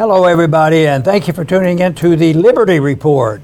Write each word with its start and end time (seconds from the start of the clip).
Hello, 0.00 0.24
everybody, 0.24 0.86
and 0.86 1.04
thank 1.04 1.28
you 1.28 1.34
for 1.34 1.44
tuning 1.44 1.78
in 1.80 1.94
to 1.96 2.16
the 2.16 2.32
Liberty 2.32 2.80
Report. 2.80 3.42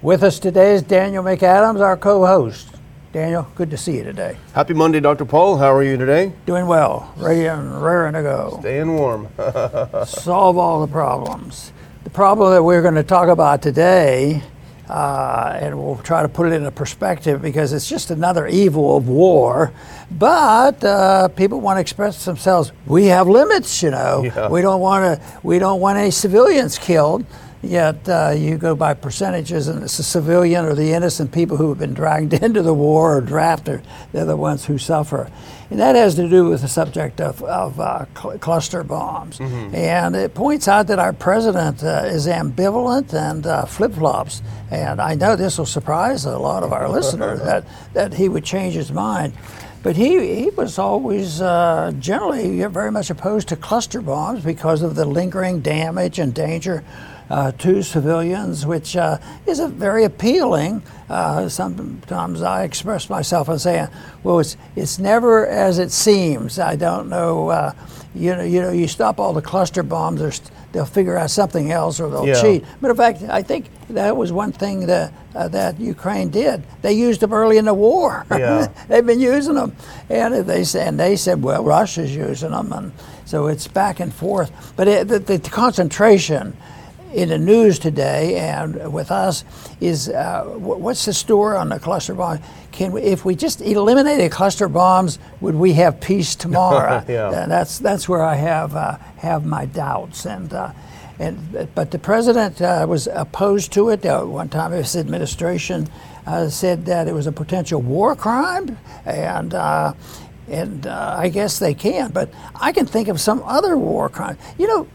With 0.00 0.22
us 0.22 0.38
today 0.38 0.72
is 0.72 0.80
Daniel 0.80 1.22
McAdams, 1.22 1.82
our 1.82 1.98
co 1.98 2.24
host. 2.24 2.76
Daniel, 3.12 3.46
good 3.54 3.70
to 3.70 3.76
see 3.76 3.98
you 3.98 4.02
today. 4.02 4.38
Happy 4.54 4.72
Monday, 4.72 4.98
Dr. 5.00 5.26
Paul. 5.26 5.58
How 5.58 5.70
are 5.74 5.82
you 5.82 5.98
today? 5.98 6.32
Doing 6.46 6.66
well, 6.66 7.12
ready 7.18 7.44
and 7.44 7.82
raring 7.82 8.14
to 8.14 8.22
go. 8.22 8.56
Staying 8.60 8.94
warm. 8.94 9.28
Solve 10.06 10.56
all 10.56 10.80
the 10.80 10.90
problems. 10.90 11.70
The 12.04 12.08
problem 12.08 12.54
that 12.54 12.62
we're 12.62 12.80
going 12.80 12.94
to 12.94 13.02
talk 13.02 13.28
about 13.28 13.60
today, 13.60 14.42
uh, 14.88 15.58
and 15.60 15.78
we'll 15.78 15.96
try 15.98 16.22
to 16.22 16.28
put 16.28 16.46
it 16.46 16.52
into 16.52 16.70
perspective 16.70 17.40
because 17.40 17.72
it's 17.72 17.88
just 17.88 18.10
another 18.10 18.46
evil 18.46 18.96
of 18.96 19.08
war. 19.08 19.72
But 20.10 20.82
uh, 20.84 21.28
people 21.28 21.60
want 21.60 21.76
to 21.78 21.80
express 21.80 22.24
themselves. 22.24 22.72
We 22.86 23.06
have 23.06 23.26
limits, 23.26 23.82
you 23.82 23.90
know. 23.90 24.24
Yeah. 24.24 24.48
We 24.48 24.60
don't 24.62 24.80
want 24.80 25.20
to. 25.20 25.40
We 25.42 25.58
don't 25.58 25.80
want 25.80 25.98
any 25.98 26.10
civilians 26.10 26.78
killed. 26.78 27.24
Yet 27.64 28.08
uh, 28.08 28.34
you 28.36 28.58
go 28.58 28.74
by 28.74 28.94
percentages, 28.94 29.68
and 29.68 29.82
it's 29.82 29.96
the 29.96 30.02
civilian 30.02 30.64
or 30.64 30.74
the 30.74 30.92
innocent 30.92 31.32
people 31.32 31.56
who 31.56 31.68
have 31.70 31.78
been 31.78 31.94
dragged 31.94 32.32
into 32.42 32.62
the 32.62 32.74
war 32.74 33.16
or 33.16 33.20
drafted. 33.20 33.82
They're 34.12 34.24
the 34.24 34.36
ones 34.36 34.66
who 34.66 34.78
suffer. 34.78 35.30
And 35.70 35.80
that 35.80 35.96
has 35.96 36.14
to 36.16 36.28
do 36.28 36.44
with 36.50 36.60
the 36.60 36.68
subject 36.68 37.20
of, 37.20 37.42
of 37.42 37.80
uh, 37.80 38.04
cl- 38.14 38.38
cluster 38.38 38.84
bombs. 38.84 39.40
And 39.40 40.14
it 40.14 40.34
points 40.34 40.68
out 40.68 40.86
that 40.88 40.98
our 40.98 41.12
president 41.14 41.82
uh, 41.82 42.02
is 42.04 42.26
ambivalent 42.26 43.14
and 43.14 43.46
uh, 43.46 43.64
flip 43.64 43.94
flops. 43.94 44.42
And 44.70 45.00
I 45.00 45.14
know 45.14 45.36
this 45.36 45.56
will 45.58 45.66
surprise 45.66 46.26
a 46.26 46.38
lot 46.38 46.62
of 46.62 46.72
our 46.72 46.88
listeners 46.88 47.40
that, 47.42 47.64
that 47.94 48.14
he 48.14 48.28
would 48.28 48.44
change 48.44 48.74
his 48.74 48.92
mind. 48.92 49.32
But 49.84 49.96
he, 49.96 50.44
he 50.44 50.48
was 50.48 50.78
always 50.78 51.42
uh, 51.42 51.92
generally 51.98 52.64
very 52.64 52.90
much 52.90 53.10
opposed 53.10 53.48
to 53.48 53.56
cluster 53.56 54.00
bombs 54.00 54.42
because 54.42 54.80
of 54.80 54.94
the 54.94 55.04
lingering 55.04 55.60
damage 55.60 56.18
and 56.18 56.32
danger 56.34 56.82
uh, 57.28 57.52
to 57.52 57.82
civilians, 57.82 58.64
which 58.64 58.96
uh, 58.96 59.18
is 59.46 59.60
very 59.60 60.04
appealing. 60.04 60.82
Uh, 61.10 61.50
sometimes 61.50 62.40
I 62.40 62.64
express 62.64 63.10
myself 63.10 63.50
as 63.50 63.64
saying, 63.64 63.88
"Well, 64.22 64.40
it's 64.40 64.56
it's 64.74 64.98
never 64.98 65.46
as 65.46 65.78
it 65.78 65.92
seems." 65.92 66.58
I 66.58 66.76
don't 66.76 67.10
know. 67.10 67.50
Uh, 67.50 67.72
you 68.14 68.34
know, 68.34 68.42
you 68.42 68.62
know, 68.62 68.72
you 68.72 68.88
stop 68.88 69.20
all 69.20 69.34
the 69.34 69.42
cluster 69.42 69.82
bombs, 69.82 70.20
they're 70.20 70.32
st- 70.32 70.50
they'll 70.74 70.84
figure 70.84 71.16
out 71.16 71.30
something 71.30 71.70
else 71.70 72.00
or 72.00 72.10
they'll 72.10 72.26
Yeah. 72.26 72.42
cheat. 72.42 72.64
Matter 72.82 72.90
of 72.92 72.98
fact, 72.98 73.22
I 73.30 73.42
think 73.42 73.70
that 73.90 74.16
was 74.16 74.32
one 74.32 74.52
thing 74.52 74.86
that 74.86 75.12
uh, 75.34 75.48
that 75.48 75.80
Ukraine 75.80 76.28
did. 76.28 76.62
They 76.82 76.92
used 76.92 77.20
them 77.20 77.32
early 77.32 77.56
in 77.56 77.64
the 77.64 77.74
war. 77.74 78.26
Yeah. 78.30 78.66
They've 78.88 79.06
been 79.06 79.20
using 79.20 79.54
them, 79.54 79.74
and 80.10 80.34
they 80.34 80.64
said, 80.64 80.88
and 80.88 81.00
they 81.00 81.16
said, 81.16 81.42
well, 81.42 81.64
Russia's 81.64 82.14
using 82.14 82.50
them, 82.50 82.72
and 82.72 82.92
so 83.24 83.46
it's 83.46 83.66
back 83.68 84.00
and 84.00 84.12
forth. 84.12 84.50
But 84.76 84.86
it, 84.88 85.08
the, 85.08 85.18
the 85.20 85.38
concentration 85.38 86.56
in 87.14 87.28
the 87.28 87.38
news 87.38 87.78
today 87.78 88.36
and 88.36 88.92
with 88.92 89.10
us 89.10 89.44
is 89.80 90.08
uh, 90.08 90.44
wh- 90.44 90.80
what's 90.80 91.04
the 91.04 91.12
story 91.12 91.56
on 91.56 91.68
the 91.68 91.78
cluster 91.78 92.14
bomb? 92.14 92.40
Can 92.72 92.90
we, 92.92 93.02
if 93.02 93.24
we 93.24 93.36
just 93.36 93.60
eliminated 93.60 94.32
cluster 94.32 94.68
bombs, 94.68 95.18
would 95.40 95.54
we 95.54 95.74
have 95.74 96.00
peace 96.00 96.34
tomorrow? 96.44 97.04
Yeah. 97.08 97.42
And 97.42 97.50
that's 97.50 97.78
that's 97.78 98.08
where 98.08 98.22
I 98.22 98.34
have 98.34 98.74
uh, 98.74 98.98
have 99.18 99.46
my 99.46 99.66
doubts 99.66 100.26
and. 100.26 100.52
Uh, 100.52 100.72
and, 101.16 101.68
but 101.76 101.92
the 101.92 101.98
president 102.00 102.60
uh, 102.60 102.84
was 102.88 103.06
opposed 103.06 103.72
to 103.74 103.90
it. 103.90 104.04
Uh, 104.04 104.24
one 104.24 104.48
time, 104.48 104.72
his 104.72 104.96
administration 104.96 105.88
uh, 106.26 106.48
said 106.48 106.86
that 106.86 107.06
it 107.06 107.12
was 107.12 107.28
a 107.28 107.32
potential 107.32 107.80
war 107.80 108.16
crime, 108.16 108.76
and 109.06 109.54
uh, 109.54 109.92
and 110.48 110.86
uh, 110.86 111.16
I 111.18 111.28
guess 111.28 111.58
they 111.58 111.74
can. 111.74 112.10
But 112.12 112.30
I 112.54 112.72
can 112.72 112.86
think 112.86 113.08
of 113.08 113.20
some 113.20 113.42
other 113.44 113.76
war 113.76 114.08
crime. 114.08 114.36
You 114.58 114.66
know, 114.66 114.88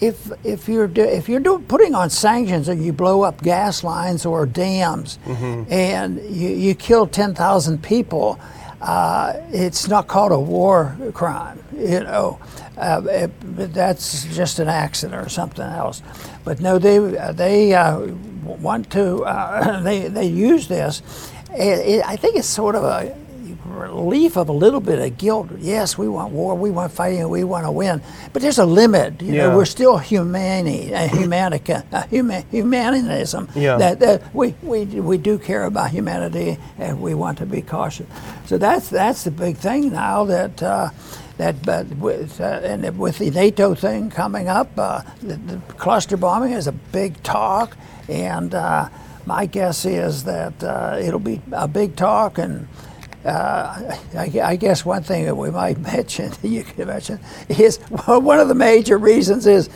if 0.00 0.30
if 0.44 0.68
you're 0.68 0.86
do, 0.88 1.02
if 1.02 1.28
you're 1.28 1.40
do, 1.40 1.58
putting 1.60 1.94
on 1.94 2.10
sanctions 2.10 2.68
and 2.68 2.84
you 2.84 2.92
blow 2.92 3.22
up 3.22 3.42
gas 3.42 3.82
lines 3.84 4.26
or 4.26 4.46
dams, 4.46 5.18
and 5.70 6.18
you, 6.34 6.48
you 6.48 6.74
kill 6.74 7.06
ten 7.06 7.34
thousand 7.34 7.82
people. 7.82 8.38
Uh, 8.80 9.32
it's 9.50 9.88
not 9.88 10.08
called 10.08 10.30
a 10.30 10.38
war 10.38 10.94
crime, 11.14 11.58
you 11.74 12.00
know. 12.00 12.38
Uh, 12.76 13.00
it, 13.06 13.30
that's 13.72 14.24
just 14.34 14.58
an 14.58 14.68
accident 14.68 15.24
or 15.24 15.28
something 15.30 15.64
else. 15.64 16.02
But 16.44 16.60
no, 16.60 16.78
they 16.78 16.98
they 17.32 17.72
uh, 17.72 18.00
want 18.44 18.90
to 18.90 19.24
uh, 19.24 19.80
they 19.82 20.08
they 20.08 20.26
use 20.26 20.68
this. 20.68 21.00
It, 21.52 21.78
it, 21.88 22.04
I 22.04 22.16
think 22.16 22.36
it's 22.36 22.48
sort 22.48 22.74
of 22.74 22.82
a 22.84 23.16
relief 23.74 24.36
of 24.36 24.48
a 24.48 24.52
little 24.52 24.80
bit 24.80 24.98
of 24.98 25.18
guilt. 25.18 25.48
Yes, 25.58 25.98
we 25.98 26.08
want 26.08 26.32
war, 26.32 26.54
we 26.54 26.70
want 26.70 26.92
fighting, 26.92 27.28
we 27.28 27.44
want 27.44 27.64
to 27.66 27.70
win, 27.72 28.00
but 28.32 28.42
there's 28.42 28.58
a 28.58 28.66
limit. 28.66 29.20
You 29.22 29.32
know, 29.32 29.48
Yeah. 29.48 29.56
we're 29.56 29.64
still 29.64 29.98
humani, 29.98 30.94
uh, 30.94 31.08
humanica, 31.08 31.84
uh, 31.92 32.02
human, 32.04 32.44
humanism. 32.50 33.48
Yeah. 33.54 33.76
That, 33.76 34.00
that 34.00 34.34
we, 34.34 34.54
we 34.62 34.84
we 34.84 35.18
do 35.18 35.38
care 35.38 35.64
about 35.64 35.90
humanity 35.90 36.58
and 36.78 37.00
we 37.00 37.14
want 37.14 37.38
to 37.38 37.46
be 37.46 37.62
cautious. 37.62 38.06
So 38.46 38.58
that's 38.58 38.88
that's 38.88 39.24
the 39.24 39.30
big 39.30 39.56
thing 39.56 39.92
now 39.92 40.24
that. 40.24 40.62
Uh, 40.62 40.90
that, 41.36 41.62
but 41.66 41.88
with 41.96 42.40
uh, 42.40 42.44
and 42.62 42.96
with 42.96 43.18
the 43.18 43.28
NATO 43.28 43.74
thing 43.74 44.08
coming 44.08 44.46
up, 44.46 44.70
uh, 44.78 45.02
the, 45.20 45.34
the 45.34 45.56
cluster 45.74 46.16
bombing 46.16 46.52
is 46.52 46.68
a 46.68 46.72
big 46.72 47.20
talk, 47.24 47.76
and 48.08 48.54
uh, 48.54 48.88
my 49.26 49.44
guess 49.46 49.84
is 49.84 50.22
that 50.24 50.62
uh, 50.62 50.96
it'll 51.02 51.18
be 51.18 51.40
a 51.50 51.66
big 51.66 51.96
talk, 51.96 52.38
and 52.38 52.68
uh, 53.24 53.96
I, 54.16 54.40
I 54.42 54.56
guess 54.56 54.84
one 54.84 55.02
thing 55.02 55.24
that 55.24 55.36
we 55.36 55.50
might 55.50 55.78
mention, 55.94 56.32
you 56.42 56.62
can 56.62 56.86
mention, 56.86 57.18
is 57.48 57.78
well, 58.06 58.20
one 58.20 58.38
of 58.38 58.48
the 58.48 58.54
major 58.54 58.98
reasons 58.98 59.46
is 59.46 59.68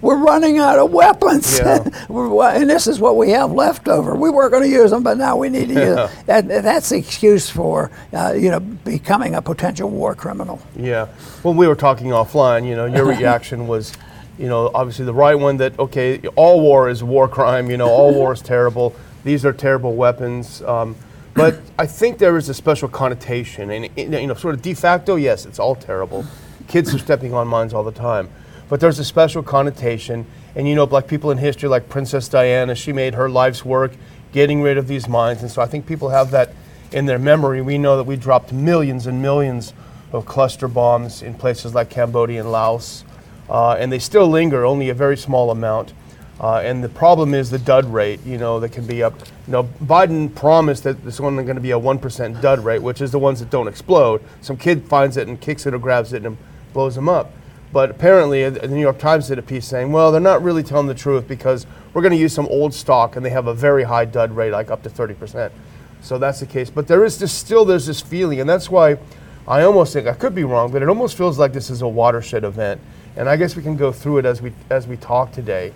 we're 0.00 0.16
running 0.16 0.58
out 0.58 0.78
of 0.78 0.90
weapons, 0.92 1.58
Yeah. 1.58 1.86
And 2.54 2.70
this 2.70 2.86
is 2.86 3.00
what 3.00 3.16
we 3.16 3.30
have 3.30 3.52
left 3.52 3.88
over. 3.88 4.14
We 4.14 4.30
weren't 4.30 4.52
going 4.52 4.62
to 4.62 4.68
use 4.68 4.90
them, 4.90 5.02
but 5.02 5.18
now 5.18 5.36
we 5.36 5.48
need 5.48 5.68
to 5.68 5.74
use 5.74 5.96
them. 5.96 6.10
That, 6.26 6.48
that's 6.48 6.88
the 6.88 6.96
excuse 6.96 7.50
for 7.50 7.90
uh, 8.12 8.32
you 8.36 8.50
know 8.50 8.60
becoming 8.60 9.34
a 9.34 9.42
potential 9.42 9.90
war 9.90 10.14
criminal. 10.14 10.60
Yeah. 10.76 11.06
When 11.42 11.56
we 11.56 11.66
were 11.68 11.74
talking 11.74 12.08
offline, 12.08 12.66
you 12.66 12.74
know, 12.76 12.86
your 12.86 13.04
reaction 13.04 13.66
was, 13.66 13.92
you 14.38 14.48
know, 14.48 14.70
obviously 14.74 15.04
the 15.04 15.12
right 15.14 15.34
one 15.34 15.58
that, 15.58 15.78
okay, 15.78 16.18
all 16.36 16.60
war 16.60 16.88
is 16.88 17.04
war 17.04 17.28
crime, 17.28 17.70
you 17.70 17.76
know, 17.76 17.88
all 17.88 18.14
war 18.14 18.32
is 18.32 18.40
terrible. 18.40 18.94
These 19.24 19.44
are 19.44 19.52
terrible 19.52 19.94
weapons. 19.94 20.62
Um, 20.62 20.96
but 21.34 21.60
I 21.78 21.86
think 21.86 22.18
there 22.18 22.36
is 22.36 22.48
a 22.48 22.54
special 22.54 22.88
connotation. 22.88 23.70
And, 23.70 23.90
you 23.96 24.26
know, 24.26 24.34
sort 24.34 24.54
of 24.54 24.62
de 24.62 24.74
facto, 24.74 25.16
yes, 25.16 25.46
it's 25.46 25.58
all 25.58 25.74
terrible. 25.74 26.24
Kids 26.68 26.94
are 26.94 26.98
stepping 26.98 27.34
on 27.34 27.48
mines 27.48 27.74
all 27.74 27.84
the 27.84 27.92
time. 27.92 28.30
But 28.68 28.80
there's 28.80 28.98
a 28.98 29.04
special 29.04 29.42
connotation. 29.42 30.26
And, 30.54 30.68
you 30.68 30.74
know, 30.74 30.84
like 30.84 31.08
people 31.08 31.30
in 31.30 31.38
history, 31.38 31.68
like 31.68 31.88
Princess 31.88 32.28
Diana, 32.28 32.74
she 32.74 32.92
made 32.92 33.14
her 33.14 33.28
life's 33.28 33.64
work 33.64 33.92
getting 34.32 34.62
rid 34.62 34.78
of 34.78 34.88
these 34.88 35.08
mines. 35.08 35.42
And 35.42 35.50
so 35.50 35.60
I 35.60 35.66
think 35.66 35.86
people 35.86 36.08
have 36.08 36.30
that 36.30 36.52
in 36.92 37.06
their 37.06 37.18
memory. 37.18 37.60
We 37.60 37.78
know 37.78 37.96
that 37.96 38.04
we 38.04 38.16
dropped 38.16 38.52
millions 38.52 39.06
and 39.06 39.20
millions 39.20 39.74
of 40.12 40.26
cluster 40.26 40.68
bombs 40.68 41.22
in 41.22 41.34
places 41.34 41.74
like 41.74 41.90
Cambodia 41.90 42.40
and 42.40 42.52
Laos, 42.52 43.04
uh, 43.50 43.72
and 43.72 43.90
they 43.90 43.98
still 43.98 44.28
linger, 44.28 44.64
only 44.64 44.88
a 44.88 44.94
very 44.94 45.16
small 45.16 45.50
amount. 45.50 45.92
Uh, 46.40 46.56
and 46.58 46.82
the 46.82 46.88
problem 46.88 47.32
is 47.32 47.50
the 47.50 47.58
dud 47.58 47.84
rate, 47.84 48.20
you 48.26 48.38
know, 48.38 48.58
that 48.58 48.70
can 48.70 48.86
be 48.86 49.02
up. 49.02 49.18
You 49.46 49.52
know, 49.52 49.64
Biden 49.84 50.34
promised 50.34 50.82
that 50.82 51.02
there's 51.02 51.20
only 51.20 51.44
going 51.44 51.56
to 51.56 51.62
be 51.62 51.70
a 51.70 51.78
1% 51.78 52.40
dud 52.40 52.64
rate, 52.64 52.82
which 52.82 53.00
is 53.00 53.12
the 53.12 53.18
ones 53.18 53.38
that 53.40 53.50
don't 53.50 53.68
explode. 53.68 54.22
Some 54.40 54.56
kid 54.56 54.84
finds 54.84 55.16
it 55.16 55.28
and 55.28 55.40
kicks 55.40 55.66
it 55.66 55.74
or 55.74 55.78
grabs 55.78 56.12
it 56.12 56.26
and 56.26 56.36
blows 56.72 56.96
them 56.96 57.08
up. 57.08 57.32
But 57.72 57.90
apparently, 57.90 58.44
uh, 58.44 58.50
the 58.50 58.68
New 58.68 58.80
York 58.80 58.98
Times 58.98 59.28
did 59.28 59.38
a 59.38 59.42
piece 59.42 59.66
saying, 59.66 59.92
well, 59.92 60.10
they're 60.10 60.20
not 60.20 60.42
really 60.42 60.62
telling 60.62 60.86
the 60.86 60.94
truth 60.94 61.28
because 61.28 61.66
we're 61.92 62.02
going 62.02 62.12
to 62.12 62.18
use 62.18 62.32
some 62.32 62.46
old 62.46 62.74
stock 62.74 63.16
and 63.16 63.24
they 63.24 63.30
have 63.30 63.46
a 63.46 63.54
very 63.54 63.84
high 63.84 64.04
dud 64.04 64.32
rate, 64.32 64.50
like 64.50 64.70
up 64.70 64.82
to 64.82 64.90
30%. 64.90 65.52
So 66.00 66.18
that's 66.18 66.40
the 66.40 66.46
case. 66.46 66.68
But 66.68 66.86
there 66.88 67.04
is 67.04 67.18
this, 67.18 67.32
still 67.32 67.64
there's 67.64 67.86
this 67.86 68.00
feeling, 68.00 68.40
and 68.40 68.48
that's 68.48 68.70
why 68.70 68.98
I 69.46 69.62
almost 69.62 69.92
think 69.92 70.06
I 70.06 70.12
could 70.12 70.34
be 70.34 70.44
wrong, 70.44 70.72
but 70.72 70.82
it 70.82 70.88
almost 70.88 71.16
feels 71.16 71.38
like 71.38 71.52
this 71.52 71.70
is 71.70 71.82
a 71.82 71.88
watershed 71.88 72.44
event. 72.44 72.80
And 73.16 73.28
I 73.28 73.36
guess 73.36 73.56
we 73.56 73.62
can 73.62 73.76
go 73.76 73.92
through 73.92 74.18
it 74.18 74.24
as 74.24 74.42
we 74.42 74.52
as 74.70 74.86
we 74.86 74.96
talk 74.96 75.32
today. 75.32 75.72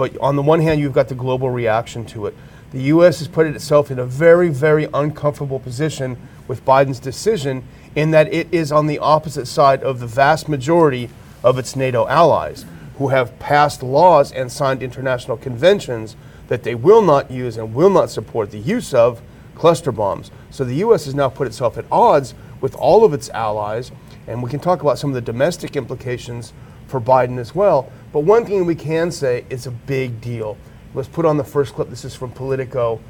But 0.00 0.16
on 0.16 0.34
the 0.34 0.40
one 0.40 0.60
hand, 0.62 0.80
you've 0.80 0.94
got 0.94 1.08
the 1.08 1.14
global 1.14 1.50
reaction 1.50 2.06
to 2.06 2.24
it. 2.24 2.34
The 2.72 2.84
U.S. 2.84 3.18
has 3.18 3.28
put 3.28 3.46
itself 3.46 3.90
in 3.90 3.98
a 3.98 4.06
very, 4.06 4.48
very 4.48 4.88
uncomfortable 4.94 5.60
position 5.60 6.16
with 6.48 6.64
Biden's 6.64 6.98
decision, 6.98 7.64
in 7.94 8.10
that 8.12 8.32
it 8.32 8.48
is 8.50 8.72
on 8.72 8.86
the 8.86 8.98
opposite 8.98 9.44
side 9.44 9.82
of 9.82 10.00
the 10.00 10.06
vast 10.06 10.48
majority 10.48 11.10
of 11.44 11.58
its 11.58 11.76
NATO 11.76 12.08
allies, 12.08 12.64
who 12.96 13.08
have 13.08 13.38
passed 13.38 13.82
laws 13.82 14.32
and 14.32 14.50
signed 14.50 14.82
international 14.82 15.36
conventions 15.36 16.16
that 16.48 16.62
they 16.62 16.74
will 16.74 17.02
not 17.02 17.30
use 17.30 17.58
and 17.58 17.74
will 17.74 17.90
not 17.90 18.08
support 18.08 18.52
the 18.52 18.58
use 18.58 18.94
of 18.94 19.20
cluster 19.54 19.92
bombs. 19.92 20.30
So 20.48 20.64
the 20.64 20.76
U.S. 20.76 21.04
has 21.04 21.14
now 21.14 21.28
put 21.28 21.46
itself 21.46 21.76
at 21.76 21.84
odds 21.92 22.32
with 22.62 22.74
all 22.76 23.04
of 23.04 23.12
its 23.12 23.28
allies, 23.28 23.92
and 24.26 24.42
we 24.42 24.48
can 24.48 24.60
talk 24.60 24.80
about 24.80 24.98
some 24.98 25.10
of 25.10 25.14
the 25.14 25.20
domestic 25.20 25.76
implications 25.76 26.54
for 26.86 27.02
Biden 27.02 27.38
as 27.38 27.54
well. 27.54 27.92
But 28.12 28.20
one 28.20 28.44
thing 28.44 28.66
we 28.66 28.74
can 28.74 29.10
say 29.10 29.44
is 29.50 29.66
a 29.66 29.70
big 29.70 30.20
deal. 30.20 30.56
Let's 30.94 31.08
put 31.08 31.24
on 31.24 31.36
the 31.36 31.44
first 31.44 31.74
clip. 31.74 31.88
This 31.88 32.04
is 32.04 32.14
from 32.14 32.32
Politico, 32.32 33.00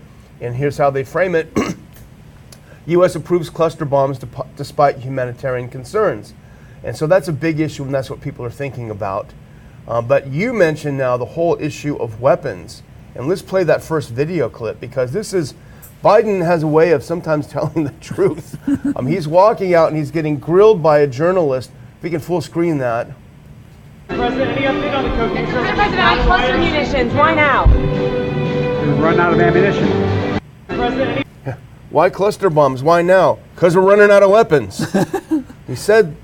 and 0.41 0.55
here's 0.55 0.77
how 0.77 0.91
they 0.91 1.05
frame 1.05 1.35
it. 1.35 1.51
U.S. 2.87 3.15
approves 3.15 3.49
cluster 3.49 3.85
bombs 3.85 4.19
despite 4.57 4.99
humanitarian 4.99 5.69
concerns. 5.69 6.35
And 6.83 6.97
so 6.97 7.07
that's 7.07 7.29
a 7.29 7.33
big 7.33 7.61
issue, 7.61 7.85
and 7.85 7.95
that's 7.95 8.11
what 8.11 8.21
people 8.21 8.45
are 8.45 8.51
thinking 8.51 8.91
about. 8.91 9.33
Uh, 9.89 10.03
but 10.03 10.27
you 10.29 10.53
mentioned 10.53 10.99
now 10.99 11.17
the 11.17 11.25
whole 11.25 11.57
issue 11.61 11.97
of 11.97 12.21
weapons. 12.21 12.83
And 13.15 13.27
let's 13.27 13.43
play 13.43 13.65
that 13.65 13.83
first 13.83 14.11
video 14.11 14.49
clip 14.49 14.81
because 14.81 15.13
this 15.13 15.33
is 15.33 15.55
Biden 16.03 16.45
has 16.45 16.63
a 16.63 16.67
way 16.67 16.93
of 16.93 17.03
sometimes 17.03 17.47
telling 17.49 17.85
the 17.85 17.93
truth. 18.01 18.57
um, 18.97 19.07
he's 19.07 19.27
walking 19.27 19.75
out 19.75 19.89
and 19.89 19.97
he's 19.97 20.11
getting 20.11 20.39
grilled 20.39 20.83
by 20.83 20.99
a 20.99 21.07
journalist. 21.07 21.71
If 21.99 22.03
we 22.03 22.11
can 22.11 22.21
full 22.21 22.41
screen 22.41 22.79
that. 22.79 23.09
President, 24.11 24.59
any 24.59 24.67
update 24.67 24.97
on 24.97 25.05
the 25.05 25.11
cocaine 25.11 25.47
Mr. 25.47 25.75
President, 25.75 26.01
I 26.01 26.25
cluster 26.25 26.59
munitions. 26.59 27.15
Why 27.15 27.33
now? 27.33 27.67
We've 27.67 28.99
run 28.99 29.21
out 29.21 29.33
of 29.33 29.41
ammunition. 29.41 30.41
President, 30.67 31.27
any 31.47 31.57
Why 31.91 32.11
cluster 32.11 32.51
bombs? 32.51 32.83
Why 32.83 33.03
now? 33.03 33.39
Because 33.55 33.77
we're 33.77 33.83
running 33.83 34.11
out 34.11 34.25
of 34.25 34.31
weapons. 34.31 34.85
he 35.69 35.77
said, 35.77 36.17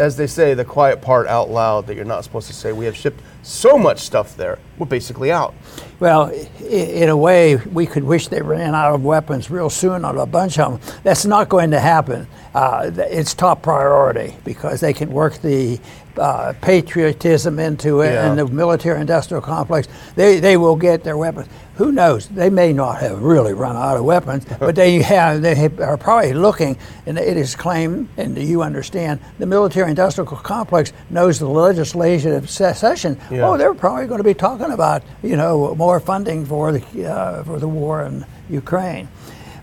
as 0.00 0.16
they 0.16 0.26
say, 0.26 0.54
the 0.54 0.64
quiet 0.64 1.00
part 1.00 1.28
out 1.28 1.48
loud 1.48 1.86
that 1.86 1.94
you're 1.94 2.04
not 2.04 2.24
supposed 2.24 2.48
to 2.48 2.52
say. 2.52 2.72
We 2.72 2.86
have 2.86 2.96
shipped 2.96 3.20
so 3.44 3.78
much 3.78 4.00
stuff 4.00 4.36
there. 4.36 4.58
We're 4.76 4.86
basically 4.86 5.30
out. 5.30 5.54
Well, 6.00 6.30
in 6.60 7.08
a 7.08 7.16
way, 7.16 7.56
we 7.56 7.86
could 7.86 8.04
wish 8.04 8.28
they 8.28 8.42
ran 8.42 8.74
out 8.74 8.94
of 8.94 9.04
weapons 9.04 9.50
real 9.50 9.70
soon 9.70 10.04
on 10.04 10.18
a 10.18 10.26
bunch 10.26 10.58
of 10.58 10.80
them. 10.80 11.00
That's 11.02 11.24
not 11.24 11.48
going 11.48 11.70
to 11.70 11.80
happen. 11.80 12.26
Uh, 12.54 12.90
it's 12.96 13.34
top 13.34 13.62
priority 13.62 14.36
because 14.44 14.80
they 14.80 14.92
can 14.92 15.10
work 15.10 15.38
the 15.38 15.80
uh, 16.18 16.52
patriotism 16.60 17.58
into 17.58 18.00
it 18.00 18.12
Yeah. 18.12 18.28
and 18.30 18.38
the 18.38 18.46
military-industrial 18.46 19.42
complex. 19.42 19.88
They, 20.16 20.40
they 20.40 20.56
will 20.56 20.76
get 20.76 21.04
their 21.04 21.16
weapons. 21.16 21.48
Who 21.76 21.92
knows? 21.92 22.26
They 22.28 22.50
may 22.50 22.72
not 22.72 22.98
have 23.00 23.22
really 23.22 23.52
run 23.52 23.76
out 23.76 23.96
of 23.96 24.04
weapons, 24.04 24.44
but 24.58 24.74
they 24.74 25.00
have. 25.02 25.42
They 25.42 25.54
have- 25.54 25.80
are 25.80 25.96
probably 25.96 26.34
looking, 26.34 26.76
and 27.06 27.16
it 27.18 27.36
is 27.36 27.54
claimed, 27.54 28.08
and 28.16 28.36
you 28.36 28.62
understand, 28.62 29.20
the 29.38 29.46
military-industrial 29.46 30.26
complex 30.28 30.92
knows 31.10 31.38
the 31.38 31.48
legislative 31.48 32.50
se- 32.50 32.74
session. 32.74 33.18
Yeah. 33.30 33.48
Oh, 33.48 33.56
they're 33.56 33.74
probably 33.74 34.06
going 34.06 34.18
to 34.18 34.24
be 34.24 34.34
talking 34.34 34.72
about, 34.72 35.02
you 35.22 35.36
know, 35.36 35.74
more 35.76 36.00
funding 36.00 36.44
for 36.46 36.72
the 36.72 37.06
uh, 37.06 37.44
for 37.44 37.58
the 37.60 37.68
war 37.68 38.02
in 38.02 38.26
Ukraine. 38.50 39.08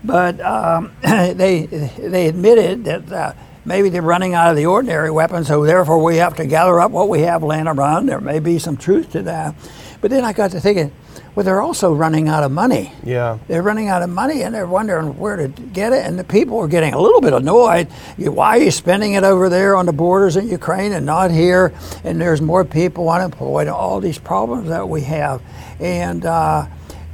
But 0.02 0.40
um, 0.40 0.92
they 1.02 1.66
they 1.66 2.28
admitted 2.28 2.84
that 2.84 3.12
uh, 3.12 3.32
maybe 3.66 3.88
they're 3.88 4.00
running 4.00 4.34
out 4.34 4.50
of 4.50 4.56
the 4.56 4.66
ordinary 4.66 5.10
weapons, 5.10 5.48
so 5.48 5.64
therefore 5.64 6.02
we 6.02 6.16
have 6.16 6.36
to 6.36 6.46
gather 6.46 6.80
up 6.80 6.90
what 6.90 7.08
we 7.08 7.20
have 7.20 7.42
laying 7.42 7.66
around. 7.66 8.06
There 8.06 8.20
may 8.20 8.38
be 8.38 8.58
some 8.58 8.76
truth 8.76 9.12
to 9.12 9.22
that. 9.22 9.54
But 10.00 10.10
then 10.10 10.24
I 10.24 10.32
got 10.32 10.52
to 10.52 10.60
thinking, 10.60 10.92
well, 11.34 11.44
they're 11.44 11.60
also 11.60 11.92
running 11.92 12.28
out 12.28 12.44
of 12.44 12.52
money. 12.52 12.92
Yeah. 13.04 13.38
They're 13.46 13.62
running 13.62 13.88
out 13.88 14.02
of 14.02 14.08
money 14.08 14.42
and 14.42 14.54
they're 14.54 14.66
wondering 14.66 15.18
where 15.18 15.36
to 15.36 15.48
get 15.48 15.92
it. 15.92 16.06
And 16.06 16.18
the 16.18 16.24
people 16.24 16.58
are 16.60 16.68
getting 16.68 16.94
a 16.94 17.00
little 17.00 17.20
bit 17.20 17.34
annoyed. 17.34 17.88
Why 18.16 18.58
are 18.58 18.62
you 18.62 18.70
spending 18.70 19.14
it 19.14 19.24
over 19.24 19.48
there 19.48 19.76
on 19.76 19.84
the 19.84 19.92
borders 19.92 20.36
in 20.36 20.48
Ukraine 20.48 20.92
and 20.92 21.04
not 21.04 21.30
here? 21.30 21.74
And 22.04 22.20
there's 22.20 22.40
more 22.40 22.64
people 22.64 23.10
unemployed 23.10 23.66
and 23.66 23.76
all 23.76 24.00
these 24.00 24.18
problems 24.18 24.68
that 24.68 24.88
we 24.88 25.02
have. 25.02 25.42
And 25.78 26.24
uh, 26.24 26.66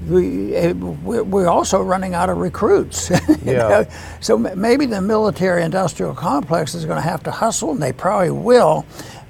we, 0.09 0.55
eh, 0.55 0.73
we're 0.73 1.23
we're 1.23 1.49
also 1.49 1.83
running 1.83 2.15
out 2.15 2.31
of 2.31 2.39
recruits. 2.39 3.11
Yeah. 3.45 3.91
So 4.21 4.39
maybe 4.39 4.87
the 4.87 5.01
military 5.01 5.65
industrial 5.65 6.15
complex 6.15 6.75
is 6.75 6.85
going 6.85 6.97
to 6.97 7.09
have 7.09 7.23
to 7.25 7.31
hustle, 7.31 7.73
and 7.73 7.83
they 7.83 7.93
probably 7.93 8.31
will. 8.31 8.87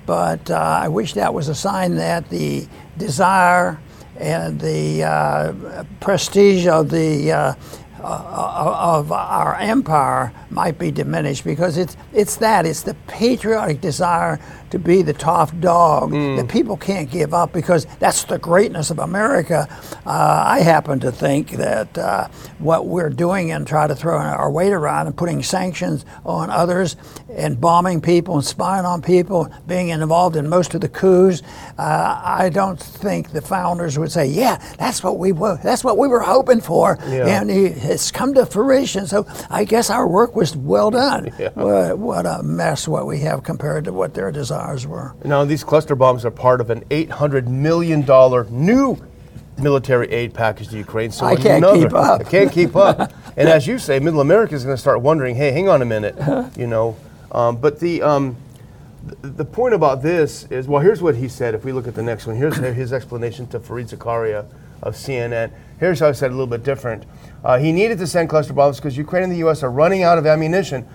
But 0.07 0.51
uh, 0.51 0.57
I 0.57 0.89
wish 0.89 1.15
that 1.15 1.33
was 1.33 1.49
a 1.49 1.55
sign 1.55 1.97
that 1.97 2.29
the 2.29 2.67
desire 2.99 3.79
and 4.19 4.61
the 4.61 5.03
uh, 5.03 5.85
prestige 6.01 6.67
of 6.67 6.91
the 6.91 7.33
uh, 7.33 7.55
of 8.03 9.13
our 9.13 9.57
empire 9.57 10.33
might 10.51 10.79
be 10.79 10.91
diminished 10.91 11.45
because 11.45 11.77
it's 11.79 11.97
it's 12.13 12.37
that 12.37 12.67
it's 12.67 12.83
the 12.83 12.95
patriotic 13.07 13.81
desire 13.81 14.39
to 14.71 14.79
be 14.79 15.03
the 15.03 15.13
top 15.13 15.51
dog 15.61 16.11
that 16.13 16.49
people 16.49 16.79
can't 16.79 17.11
give 17.11 17.35
up 17.35 17.53
because 17.53 17.87
that's 17.99 18.25
the 18.25 18.39
greatness 18.39 18.91
of 18.91 18.99
America. 18.99 19.69
Uh, 20.07 20.45
I 20.47 20.61
happen 20.61 20.99
to 21.01 21.13
think 21.13 21.51
that 21.53 21.97
uh, 21.99 22.29
what 22.59 22.87
we're 22.87 23.11
doing 23.11 23.51
and 23.53 23.67
try 23.67 23.87
to 23.87 23.95
throw 23.95 24.17
our 24.17 24.51
weight 24.51 24.73
around 24.73 25.09
and 25.09 25.17
putting 25.17 25.43
sanctions 25.43 26.07
on 26.25 26.49
others 26.49 26.97
and 27.29 27.61
bombing 27.61 28.01
people 28.01 28.37
and 28.37 28.45
spying 28.45 28.87
on 28.87 29.03
people, 29.03 29.53
being 29.67 29.91
involved 29.91 30.37
in 30.37 30.49
most 30.49 30.75
of 30.75 30.81
the 30.81 30.89
coups, 30.89 31.43
uh, 31.79 32.21
I 32.25 32.49
don't 32.49 32.81
think 32.81 33.33
the 33.33 33.43
founders 33.43 33.99
would 33.99 34.11
say, 34.11 34.25
"Yeah, 34.25 34.57
that's 34.79 35.03
what 35.05 35.19
we 35.19 35.33
were. 35.33 35.59
That's 35.63 35.85
what 35.85 35.99
we 35.99 36.09
were 36.09 36.21
hoping 36.21 36.63
for," 36.63 36.99
Yeah. 37.07 37.27
and 37.27 37.51
it's 37.93 38.11
come 38.11 38.35
to 38.35 38.47
fruition. 38.47 39.07
So 39.07 39.27
I 39.51 39.65
guess 39.65 39.91
our 39.91 40.09
work 40.09 40.35
was 40.35 40.57
well 40.57 40.91
done. 40.91 41.31
Yeah. 41.43 41.49
What, 41.55 41.99
what 41.99 42.27
a 42.27 42.43
mess 42.43 42.87
what 42.87 43.07
we 43.07 43.19
have 43.21 43.43
compared 43.43 43.85
to 43.87 43.93
what 43.93 44.15
their 44.15 44.31
desires 44.31 44.87
were. 44.87 45.15
Now, 45.25 45.45
these 45.45 45.65
cluster 45.65 45.97
bombs 45.97 46.25
are 46.25 46.31
part 46.31 46.61
of 46.61 46.71
an 46.71 46.85
$800 46.85 47.49
million 47.49 48.05
new 48.51 48.97
military 49.59 50.09
aid 50.13 50.35
package 50.35 50.69
to 50.69 50.77
Ukraine. 50.77 51.11
So 51.11 51.27
I 51.27 51.35
can't 51.35 51.65
another- 51.65 51.81
keep 51.89 51.95
up. 51.95 52.21
I 52.21 52.25
can't 52.25 52.53
keep 52.53 52.77
up. 52.77 53.13
and 53.37 53.49
as 53.49 53.67
you 53.67 53.79
say, 53.79 53.99
Middle 53.99 54.21
America 54.21 54.55
is 54.55 54.63
going 54.65 54.77
to 54.77 54.81
start 54.81 55.01
wondering, 55.01 55.35
hey, 55.35 55.51
hang 55.51 55.69
on 55.69 55.83
a 55.83 55.85
minute, 55.85 56.15
you 56.57 56.67
know. 56.67 56.97
Um, 57.33 57.57
but 57.57 57.81
the 57.81 58.03
um, 58.03 58.37
th- 59.09 59.35
the 59.37 59.45
point 59.45 59.75
about 59.75 60.03
this 60.03 60.45
is, 60.45 60.69
well, 60.69 60.81
here's 60.83 61.03
what 61.03 61.17
he 61.17 61.29
said. 61.29 61.55
If 61.55 61.65
we 61.65 61.73
look 61.73 61.89
at 61.89 61.95
the 61.95 62.03
next 62.03 62.27
one, 62.27 62.37
here's 62.37 62.57
his 62.57 62.93
explanation 62.93 63.47
to 63.49 63.59
Fareed 63.59 63.89
Zakaria 63.89 64.47
of 64.83 64.95
CNN. 64.95 65.53
Here's 65.79 66.01
how 66.01 66.09
he 66.09 66.15
said 66.15 66.31
a 66.31 66.35
little 66.35 66.47
bit 66.47 66.63
different. 66.63 67.05
Uh, 67.45 67.59
he 67.59 67.73
needed 67.73 67.99
to 67.99 68.07
send 68.07 68.29
cluster 68.29 68.53
bombs 68.53 68.77
because 68.77 68.97
Ukraine 68.97 69.25
and 69.25 69.33
the 69.33 69.39
U.S. 69.39 69.63
are 69.63 69.71
running 69.71 70.03
out 70.03 70.19
of 70.19 70.27
ammunition. 70.27 70.87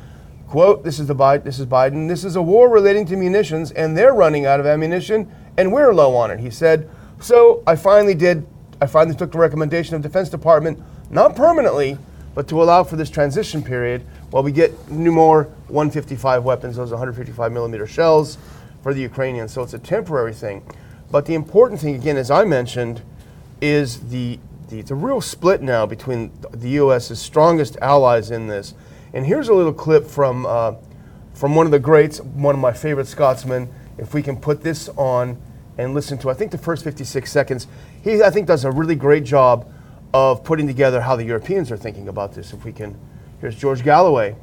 Quote, 0.48 0.84
this 0.84 1.00
is 1.00 1.07
the 1.07 1.16
Biden, 1.16 1.44
this 1.44 1.60
is 1.60 1.66
Biden, 1.66 2.07
this 2.07 2.24
is 2.24 2.38
a 2.38 2.42
war 2.42 2.69
relating 2.69 3.06
to 3.07 3.18
munitions 3.18 3.72
and 3.72 3.98
they're 3.98 4.13
running 4.13 4.45
out 4.45 4.62
of 4.62 4.66
ammunition 4.66 5.30
and 5.57 5.74
we're 5.74 5.94
low 5.94 6.16
on 6.16 6.31
it. 6.31 6.39
He 6.39 6.50
said, 6.50 6.89
so 7.19 7.63
I 7.68 7.75
finally 7.75 8.16
did, 8.16 8.48
I 8.80 8.88
finally 8.88 9.16
took 9.16 9.34
the 9.34 9.39
recommendation 9.39 9.95
of 9.95 10.01
Defense 10.01 10.30
Department, 10.30 10.81
not 11.10 11.36
permanently, 11.36 11.98
but 12.34 12.48
to 12.48 12.63
allow 12.63 12.86
for 12.86 12.95
this 12.95 13.10
transition 13.10 13.62
period 13.62 14.04
while 14.30 14.44
we 14.44 14.54
get 14.54 14.89
new 14.89 15.12
more 15.12 15.45
155 15.68 16.44
weapons, 16.45 16.78
those 16.78 16.92
155 16.92 17.51
millimeter 17.51 17.86
shells 17.86 18.38
for 18.84 18.94
the 18.94 19.01
Ukrainians. 19.01 19.51
So 19.51 19.63
it's 19.63 19.74
a 19.74 19.80
temporary 19.80 20.34
thing. 20.34 20.63
But 21.12 21.25
the 21.25 21.34
important 21.34 21.81
thing, 21.81 21.95
again, 21.95 22.16
as 22.16 22.31
I 22.31 22.45
mentioned, 22.45 23.01
is 23.62 24.09
the, 24.09 24.39
the, 24.69 24.81
the 24.81 24.95
real 24.95 25.21
split 25.21 25.62
now 25.62 25.86
between 25.86 26.31
the 26.51 26.69
U.S.'s 26.69 27.19
strongest 27.19 27.77
allies 27.81 28.31
in 28.31 28.48
this. 28.48 28.74
And 29.13 29.25
here's 29.25 29.50
a 29.50 29.54
little 29.54 29.74
clip 29.74 30.06
from, 30.06 30.45
uh, 30.45 30.75
from 31.33 31.56
one 31.56 31.65
of 31.65 31.71
the 31.71 31.80
greats, 31.80 32.19
one 32.19 32.56
of 32.56 32.62
my 32.62 32.74
favorite 32.74 33.07
Scotsmen. 33.07 33.69
If 33.98 34.13
we 34.13 34.21
can 34.21 34.38
put 34.38 34.62
this 34.62 34.89
on 34.95 35.42
and 35.77 35.94
listen 35.94 36.18
to, 36.19 36.30
I 36.30 36.33
think 36.33 36.51
the 36.51 36.57
first 36.57 36.83
56 36.83 37.31
seconds, 37.31 37.68
he, 38.04 38.21
I 38.21 38.29
think, 38.29 38.48
does 38.48 38.65
a 38.65 38.72
really 38.72 38.96
great 38.96 39.24
job 39.24 39.72
of 40.13 40.43
putting 40.43 40.67
together 40.67 41.01
how 41.01 41.15
the 41.15 41.24
Europeans 41.24 41.72
are 41.72 41.77
thinking 41.77 42.08
about 42.08 42.34
this. 42.34 42.53
If 42.53 42.63
we 42.63 42.72
can, 42.72 42.98
here's 43.39 43.55
George 43.55 43.84
Galloway. 43.84 44.36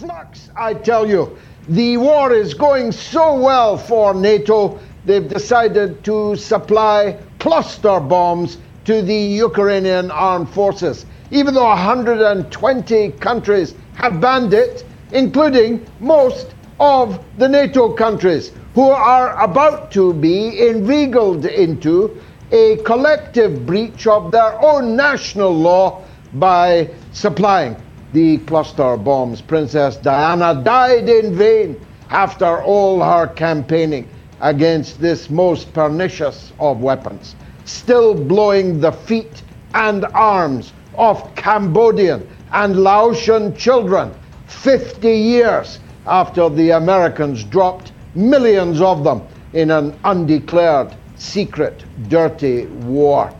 flux, 0.00 0.48
I 0.56 0.72
tell 0.74 1.06
you. 1.06 1.36
The 1.68 1.98
war 1.98 2.32
is 2.32 2.54
going 2.54 2.90
so 2.90 3.38
well 3.38 3.76
for 3.76 4.14
NATO, 4.14 4.80
they've 5.04 5.28
decided 5.28 6.04
to 6.04 6.36
supply 6.36 7.16
cluster 7.38 8.00
bombs 8.00 8.58
to 8.84 9.02
the 9.02 9.14
Ukrainian 9.14 10.10
armed 10.10 10.50
forces. 10.50 11.06
Even 11.30 11.54
though 11.54 11.68
120 11.68 13.10
countries 13.12 13.74
have 13.94 14.20
banned 14.20 14.52
it, 14.52 14.84
including 15.12 15.86
most 16.00 16.54
of 16.78 17.22
the 17.38 17.48
NATO 17.48 17.92
countries, 17.92 18.52
who 18.74 18.88
are 18.90 19.40
about 19.42 19.90
to 19.92 20.12
be 20.14 20.68
inveigled 20.68 21.44
into 21.44 22.20
a 22.52 22.76
collective 22.78 23.66
breach 23.66 24.06
of 24.06 24.32
their 24.32 24.60
own 24.64 24.96
national 24.96 25.52
law 25.52 26.02
by 26.34 26.88
supplying 27.12 27.76
the 28.12 28.38
cluster 28.38 28.96
bombs. 28.96 29.40
Princess 29.40 29.96
Diana 29.96 30.60
died 30.64 31.08
in 31.08 31.34
vain 31.34 31.80
after 32.10 32.62
all 32.62 33.02
her 33.02 33.28
campaigning 33.28 34.08
against 34.40 35.00
this 35.00 35.30
most 35.30 35.72
pernicious 35.72 36.52
of 36.58 36.80
weapons, 36.80 37.36
still 37.64 38.14
blowing 38.14 38.80
the 38.80 38.92
feet 38.92 39.42
and 39.74 40.04
arms 40.14 40.72
of 40.94 41.34
Cambodian 41.34 42.28
and 42.52 42.82
Laotian 42.82 43.54
children 43.56 44.12
50 44.46 45.08
years 45.08 45.78
after 46.06 46.48
the 46.48 46.70
Americans 46.70 47.44
dropped 47.44 47.92
millions 48.14 48.80
of 48.80 49.04
them 49.04 49.22
in 49.52 49.70
an 49.70 49.96
undeclared, 50.04 50.94
secret, 51.16 51.84
dirty 52.08 52.66
war. 52.66 53.32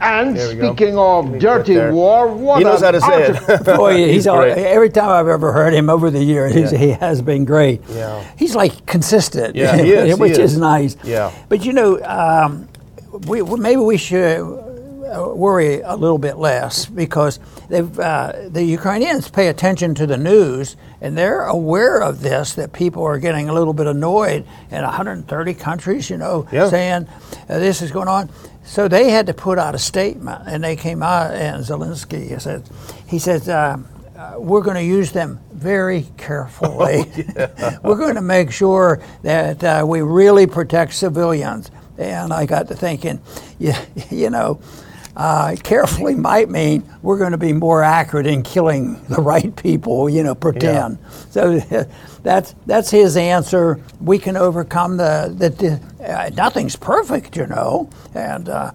And 0.00 0.34
There 0.36 0.48
we 0.48 0.54
go. 0.54 0.68
speaking 0.74 0.96
of 0.98 1.38
dirty 1.38 1.76
war, 1.90 2.26
what 2.28 2.58
He 2.58 2.64
knows 2.64 2.80
how 2.80 2.90
to 2.90 3.00
say 3.00 3.26
arti- 3.32 3.52
it. 3.52 3.64
Boy, 3.76 3.96
he's, 3.98 4.10
He's 4.14 4.26
all, 4.26 4.40
every 4.42 4.88
time 4.88 5.10
I've 5.10 5.28
ever 5.28 5.52
heard 5.52 5.74
him 5.74 5.90
over 5.90 6.10
the 6.10 6.22
years, 6.24 6.54
Yeah. 6.72 6.78
he 6.78 6.90
has 6.92 7.20
been 7.20 7.44
great. 7.44 7.82
Yeah. 7.90 8.24
He's 8.38 8.54
like 8.54 8.86
consistent. 8.86 9.56
Yeah, 9.56 9.76
he 9.76 9.92
is, 9.92 10.06
he 10.14 10.20
which 10.20 10.32
is. 10.32 10.52
is. 10.54 10.58
nice. 10.58 10.96
Yeah. 11.04 11.30
But 11.50 11.64
you 11.66 11.74
know, 11.74 12.00
um, 12.04 12.66
we, 13.26 13.42
we- 13.42 13.60
maybe 13.60 13.80
we 13.82 13.98
should 13.98 14.40
uh, 14.40 15.28
worry 15.34 15.80
a 15.80 15.96
little 15.96 16.18
bit 16.18 16.38
less 16.38 16.86
because 16.86 17.38
they've, 17.68 17.98
uh, 17.98 18.32
the 18.48 18.62
Ukrainians 18.62 19.28
pay 19.28 19.48
attention 19.48 19.94
to 19.96 20.06
the 20.06 20.16
news 20.16 20.76
and 21.02 21.18
they're 21.18 21.42
aware 21.42 22.00
of 22.00 22.20
this 22.22 22.54
that 22.54 22.72
people 22.72 23.02
are 23.04 23.18
getting 23.18 23.48
a 23.48 23.52
little 23.52 23.72
bit 23.74 23.86
annoyed 23.88 24.46
in 24.70 24.82
130 24.82 25.54
countries, 25.54 26.08
you 26.08 26.16
know, 26.16 26.46
Yeah. 26.52 26.68
saying 26.70 27.08
uh, 27.48 27.58
this 27.58 27.82
is 27.82 27.90
going 27.90 28.06
on. 28.08 28.30
So 28.62 28.88
they 28.88 29.10
had 29.10 29.26
to 29.26 29.34
put 29.34 29.58
out 29.58 29.74
a 29.74 29.78
statement, 29.78 30.42
and 30.46 30.62
they 30.62 30.76
came 30.76 31.02
out, 31.02 31.32
and 31.34 31.64
Zelensky 31.64 32.40
said, 32.40 32.68
he 33.06 33.18
says, 33.18 33.48
uh, 33.48 33.78
uh, 34.20 34.34
we're 34.38 34.60
going 34.60 34.76
to 34.76 34.84
use 34.84 35.12
them 35.12 35.40
very 35.52 36.06
carefully. 36.18 37.04
we're 37.82 37.96
going 37.96 38.16
to 38.16 38.20
make 38.20 38.50
sure 38.50 39.02
that 39.22 39.64
uh, 39.64 39.84
we 39.86 40.02
really 40.02 40.46
protect 40.46 40.92
civilians. 40.92 41.70
And 41.96 42.30
I 42.32 42.44
got 42.44 42.68
to 42.68 42.74
thinking, 42.74 43.20
you, 43.58 43.72
you 44.10 44.28
know, 44.28 44.60
uh, 45.16 45.56
carefully 45.62 46.14
might 46.14 46.50
mean 46.50 46.84
we're 47.02 47.18
going 47.18 47.32
to 47.32 47.38
be 47.38 47.52
more 47.52 47.82
accurate 47.82 48.26
in 48.26 48.42
killing 48.42 49.02
the 49.06 49.20
right 49.20 49.54
people, 49.56 50.08
you 50.08 50.22
know, 50.22 50.34
pretend. 50.34 50.98
So 51.30 51.58
that's 52.22 52.54
that's 52.66 52.90
his 52.90 53.16
answer. 53.16 53.80
We 54.00 54.18
can 54.18 54.36
overcome 54.36 54.96
the 54.96 55.34
the 55.36 55.80
uh, 56.04 56.30
nothing's 56.30 56.76
perfect, 56.76 57.36
you 57.36 57.46
know, 57.46 57.90
and 58.14 58.48
uh, 58.48 58.72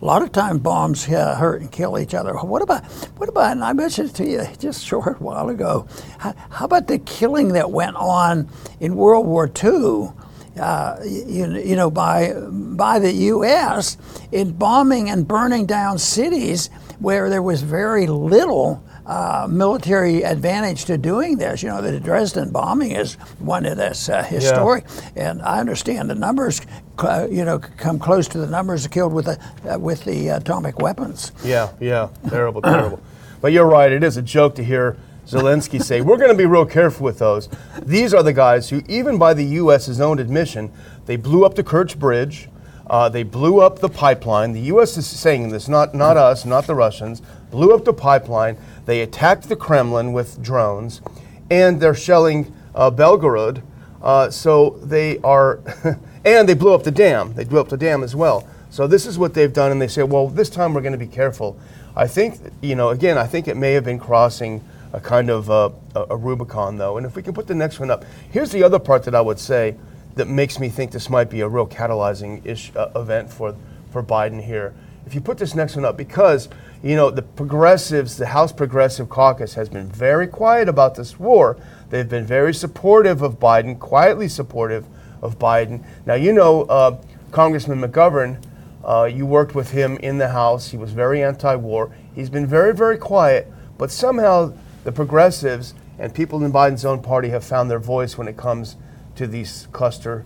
a 0.00 0.04
lot 0.04 0.22
of 0.22 0.32
times 0.32 0.60
bombs 0.60 1.08
uh, 1.08 1.36
hurt 1.36 1.60
and 1.60 1.70
kill 1.72 1.98
each 1.98 2.14
other. 2.14 2.34
What 2.34 2.62
about 2.62 2.84
what 3.16 3.28
about? 3.28 3.52
And 3.52 3.64
I 3.64 3.72
mentioned 3.72 4.14
to 4.16 4.26
you 4.26 4.46
just 4.58 4.82
a 4.82 4.86
short 4.86 5.20
while 5.20 5.48
ago. 5.48 5.86
How, 6.18 6.34
how 6.50 6.64
about 6.64 6.86
the 6.86 6.98
killing 6.98 7.48
that 7.52 7.70
went 7.70 7.96
on 7.96 8.48
in 8.80 8.96
World 8.96 9.26
War 9.26 9.50
II? 9.62 10.10
uh, 10.58 10.96
you, 11.04 11.54
you 11.58 11.76
know, 11.76 11.90
by 11.90 12.32
by 12.50 12.98
the 12.98 13.12
U.S. 13.12 13.96
in 14.32 14.52
bombing 14.52 15.10
and 15.10 15.26
burning 15.26 15.66
down 15.66 15.98
cities 15.98 16.68
where 16.98 17.28
there 17.28 17.42
was 17.42 17.62
very 17.62 18.06
little 18.06 18.82
uh, 19.06 19.46
military 19.48 20.22
advantage 20.22 20.84
to 20.86 20.98
doing 20.98 21.38
this. 21.38 21.62
You 21.62 21.68
know, 21.68 21.80
the 21.80 22.00
Dresden 22.00 22.50
bombing 22.50 22.92
is 22.92 23.14
one 23.38 23.62
that's 23.62 24.08
uh, 24.08 24.22
historic, 24.22 24.84
and 25.14 25.40
I 25.42 25.60
understand 25.60 26.10
the 26.10 26.14
numbers, 26.14 26.60
uh, 26.98 27.28
you 27.30 27.44
know, 27.44 27.58
come 27.58 27.98
close 27.98 28.26
to 28.28 28.38
the 28.38 28.46
numbers 28.46 28.86
killed 28.88 29.12
with 29.12 29.26
the 29.26 29.72
uh, 29.72 29.78
with 29.78 30.04
the 30.04 30.28
atomic 30.28 30.80
weapons. 30.80 31.32
Yeah, 31.44 31.70
yeah, 31.80 32.08
terrible, 32.28 32.62
terrible. 32.62 33.00
But 33.40 33.52
you're 33.52 33.66
right. 33.66 33.92
It 33.92 34.02
is 34.02 34.16
a 34.16 34.22
joke 34.22 34.54
to 34.56 34.64
hear 34.64 34.96
Zelensky 35.26 35.82
say, 35.82 36.00
"We're 36.00 36.16
going 36.16 36.30
to 36.30 36.36
be 36.36 36.46
real 36.46 36.66
careful 36.66 37.04
with 37.04 37.18
those." 37.18 37.48
These 37.82 38.12
are 38.12 38.22
the 38.22 38.32
guys 38.32 38.70
who, 38.70 38.82
even 38.88 39.18
by 39.18 39.34
the 39.34 39.44
U.S.'s 39.44 40.00
own 40.00 40.18
admission, 40.18 40.72
they 41.06 41.16
blew 41.16 41.44
up 41.44 41.54
the 41.54 41.64
Kerch 41.64 41.96
Bridge. 41.98 42.48
Uh, 42.88 43.08
they 43.08 43.24
blew 43.24 43.60
up 43.60 43.80
the 43.80 43.88
pipeline. 43.88 44.52
The 44.52 44.60
U.S. 44.60 44.96
is 44.96 45.06
saying 45.06 45.48
this, 45.48 45.68
not 45.68 45.94
not 45.94 46.16
us, 46.16 46.44
not 46.44 46.66
the 46.66 46.74
Russians. 46.74 47.20
Blew 47.50 47.74
up 47.74 47.84
the 47.84 47.92
pipeline. 47.92 48.56
They 48.86 49.00
attacked 49.00 49.48
the 49.48 49.56
Kremlin 49.56 50.12
with 50.12 50.42
drones, 50.42 51.02
and 51.50 51.80
they're 51.80 51.94
shelling 51.94 52.54
uh, 52.74 52.90
Belgorod. 52.90 53.62
Uh, 54.00 54.30
so 54.30 54.78
they 54.82 55.18
are, 55.18 55.60
and 56.24 56.48
they 56.48 56.54
blew 56.54 56.72
up 56.72 56.84
the 56.84 56.90
dam. 56.90 57.34
They 57.34 57.44
blew 57.44 57.60
up 57.60 57.68
the 57.68 57.76
dam 57.76 58.02
as 58.02 58.16
well. 58.16 58.48
So 58.70 58.86
this 58.86 59.06
is 59.06 59.18
what 59.18 59.34
they've 59.34 59.52
done, 59.52 59.72
and 59.72 59.82
they 59.82 59.88
say, 59.88 60.02
well, 60.02 60.28
this 60.28 60.50
time 60.50 60.74
we're 60.74 60.82
going 60.82 60.92
to 60.92 60.98
be 60.98 61.06
careful. 61.06 61.58
I 61.96 62.06
think, 62.06 62.38
you 62.60 62.74
know, 62.74 62.90
again, 62.90 63.16
I 63.18 63.26
think 63.26 63.48
it 63.48 63.56
may 63.56 63.72
have 63.72 63.84
been 63.84 63.98
crossing 63.98 64.62
a 64.92 65.00
kind 65.00 65.30
of 65.30 65.50
uh, 65.50 65.70
a, 65.94 66.16
Rubicon, 66.16 66.76
though. 66.76 66.96
And 66.96 67.06
if 67.06 67.16
we 67.16 67.22
can 67.22 67.34
put 67.34 67.46
the 67.46 67.54
next 67.54 67.80
one 67.80 67.90
up, 67.90 68.04
here's 68.30 68.52
the 68.52 68.62
other 68.62 68.78
part 68.78 69.02
that 69.04 69.14
I 69.14 69.20
would 69.20 69.38
say 69.38 69.76
that 70.14 70.28
makes 70.28 70.58
me 70.58 70.68
think 70.68 70.92
this 70.92 71.10
might 71.10 71.30
be 71.30 71.40
a 71.40 71.48
real 71.48 71.66
catalyzing 71.66 72.44
ish, 72.44 72.70
uh, 72.76 72.90
event 72.94 73.30
for, 73.30 73.56
for 73.90 74.02
Biden 74.02 74.42
here. 74.42 74.74
If 75.06 75.14
you 75.14 75.20
put 75.20 75.38
this 75.38 75.54
next 75.54 75.76
one 75.76 75.84
up, 75.84 75.96
because 75.96 76.48
you 76.82 76.96
know 76.96 77.10
the 77.10 77.22
progressives, 77.22 78.16
the 78.16 78.26
House 78.26 78.52
Progressive 78.52 79.08
Caucus 79.08 79.54
has 79.54 79.68
been 79.68 79.88
very 79.88 80.26
quiet 80.26 80.68
about 80.68 80.96
this 80.96 81.18
war. 81.18 81.56
They've 81.90 82.08
been 82.08 82.26
very 82.26 82.52
supportive 82.52 83.22
of 83.22 83.38
Biden, 83.38 83.78
quietly 83.78 84.26
supportive 84.26 84.84
of 85.22 85.38
Biden. 85.38 85.84
Now 86.06 86.14
you 86.14 86.32
know 86.32 86.62
uh, 86.64 86.98
Congressman 87.30 87.80
McGovern. 87.80 88.42
Uh, 88.84 89.04
you 89.04 89.26
worked 89.26 89.54
with 89.54 89.70
him 89.70 89.96
in 89.98 90.18
the 90.18 90.28
House. 90.28 90.70
He 90.70 90.76
was 90.76 90.92
very 90.92 91.22
anti-war. 91.22 91.92
He's 92.14 92.30
been 92.30 92.46
very, 92.46 92.74
very 92.74 92.98
quiet, 92.98 93.50
but 93.78 93.90
somehow 93.90 94.52
the 94.84 94.92
progressives 94.92 95.74
and 95.98 96.14
people 96.14 96.44
in 96.44 96.52
Biden's 96.52 96.84
own 96.84 97.02
party 97.02 97.28
have 97.30 97.44
found 97.44 97.70
their 97.70 97.78
voice 97.78 98.18
when 98.18 98.28
it 98.28 98.36
comes 98.36 98.76
to 99.16 99.26
these 99.26 99.66
cluster 99.72 100.24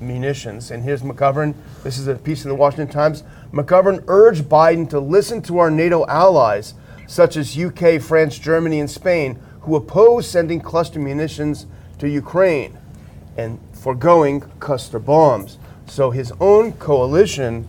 munitions. 0.00 0.70
And 0.70 0.82
here's 0.82 1.02
McGovern. 1.02 1.54
This 1.82 1.98
is 1.98 2.06
a 2.06 2.14
piece 2.14 2.44
in 2.44 2.50
the 2.50 2.54
Washington 2.54 2.88
Times. 2.88 3.24
McGovern 3.52 4.02
urged 4.08 4.44
Biden 4.44 4.88
to 4.90 4.98
listen 4.98 5.42
to 5.42 5.58
our 5.58 5.70
NATO 5.70 6.06
allies, 6.06 6.74
such 7.06 7.36
as 7.36 7.58
UK, 7.58 8.00
France, 8.00 8.38
Germany, 8.38 8.80
and 8.80 8.90
Spain, 8.90 9.38
who 9.60 9.76
oppose 9.76 10.26
sending 10.26 10.60
cluster 10.60 10.98
munitions 10.98 11.66
to 11.98 12.08
Ukraine 12.08 12.78
and 13.36 13.60
foregoing 13.72 14.40
cluster 14.58 14.98
bombs. 14.98 15.58
So 15.86 16.10
his 16.10 16.32
own 16.40 16.72
coalition 16.72 17.66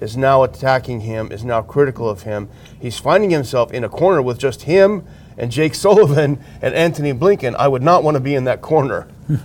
is 0.00 0.16
now 0.16 0.44
attacking 0.44 1.00
him, 1.00 1.30
is 1.30 1.44
now 1.44 1.60
critical 1.60 2.08
of 2.08 2.22
him. 2.22 2.48
He's 2.80 2.98
finding 2.98 3.30
himself 3.30 3.72
in 3.72 3.84
a 3.84 3.88
corner 3.88 4.22
with 4.22 4.38
just 4.38 4.62
him 4.62 5.04
and 5.36 5.50
Jake 5.50 5.74
Sullivan 5.74 6.42
and 6.62 6.74
Antony 6.74 7.12
Blinken. 7.12 7.54
I 7.56 7.68
would 7.68 7.82
not 7.82 8.02
want 8.02 8.14
to 8.14 8.20
be 8.20 8.34
in 8.34 8.44
that 8.44 8.62
corner. 8.62 9.08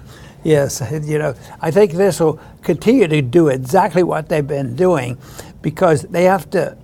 Yes, 0.46 0.84
you 0.92 1.20
know, 1.20 1.36
I 1.62 1.72
think 1.72 1.94
this 1.94 2.20
will 2.20 2.38
continue 2.64 3.08
to 3.08 3.22
do 3.22 3.48
exactly 3.48 4.04
what 4.04 4.28
they've 4.28 4.46
been 4.46 4.76
doing 4.76 5.18
because 5.64 6.04
they 6.04 6.26
have 6.26 6.48
to 6.52 6.78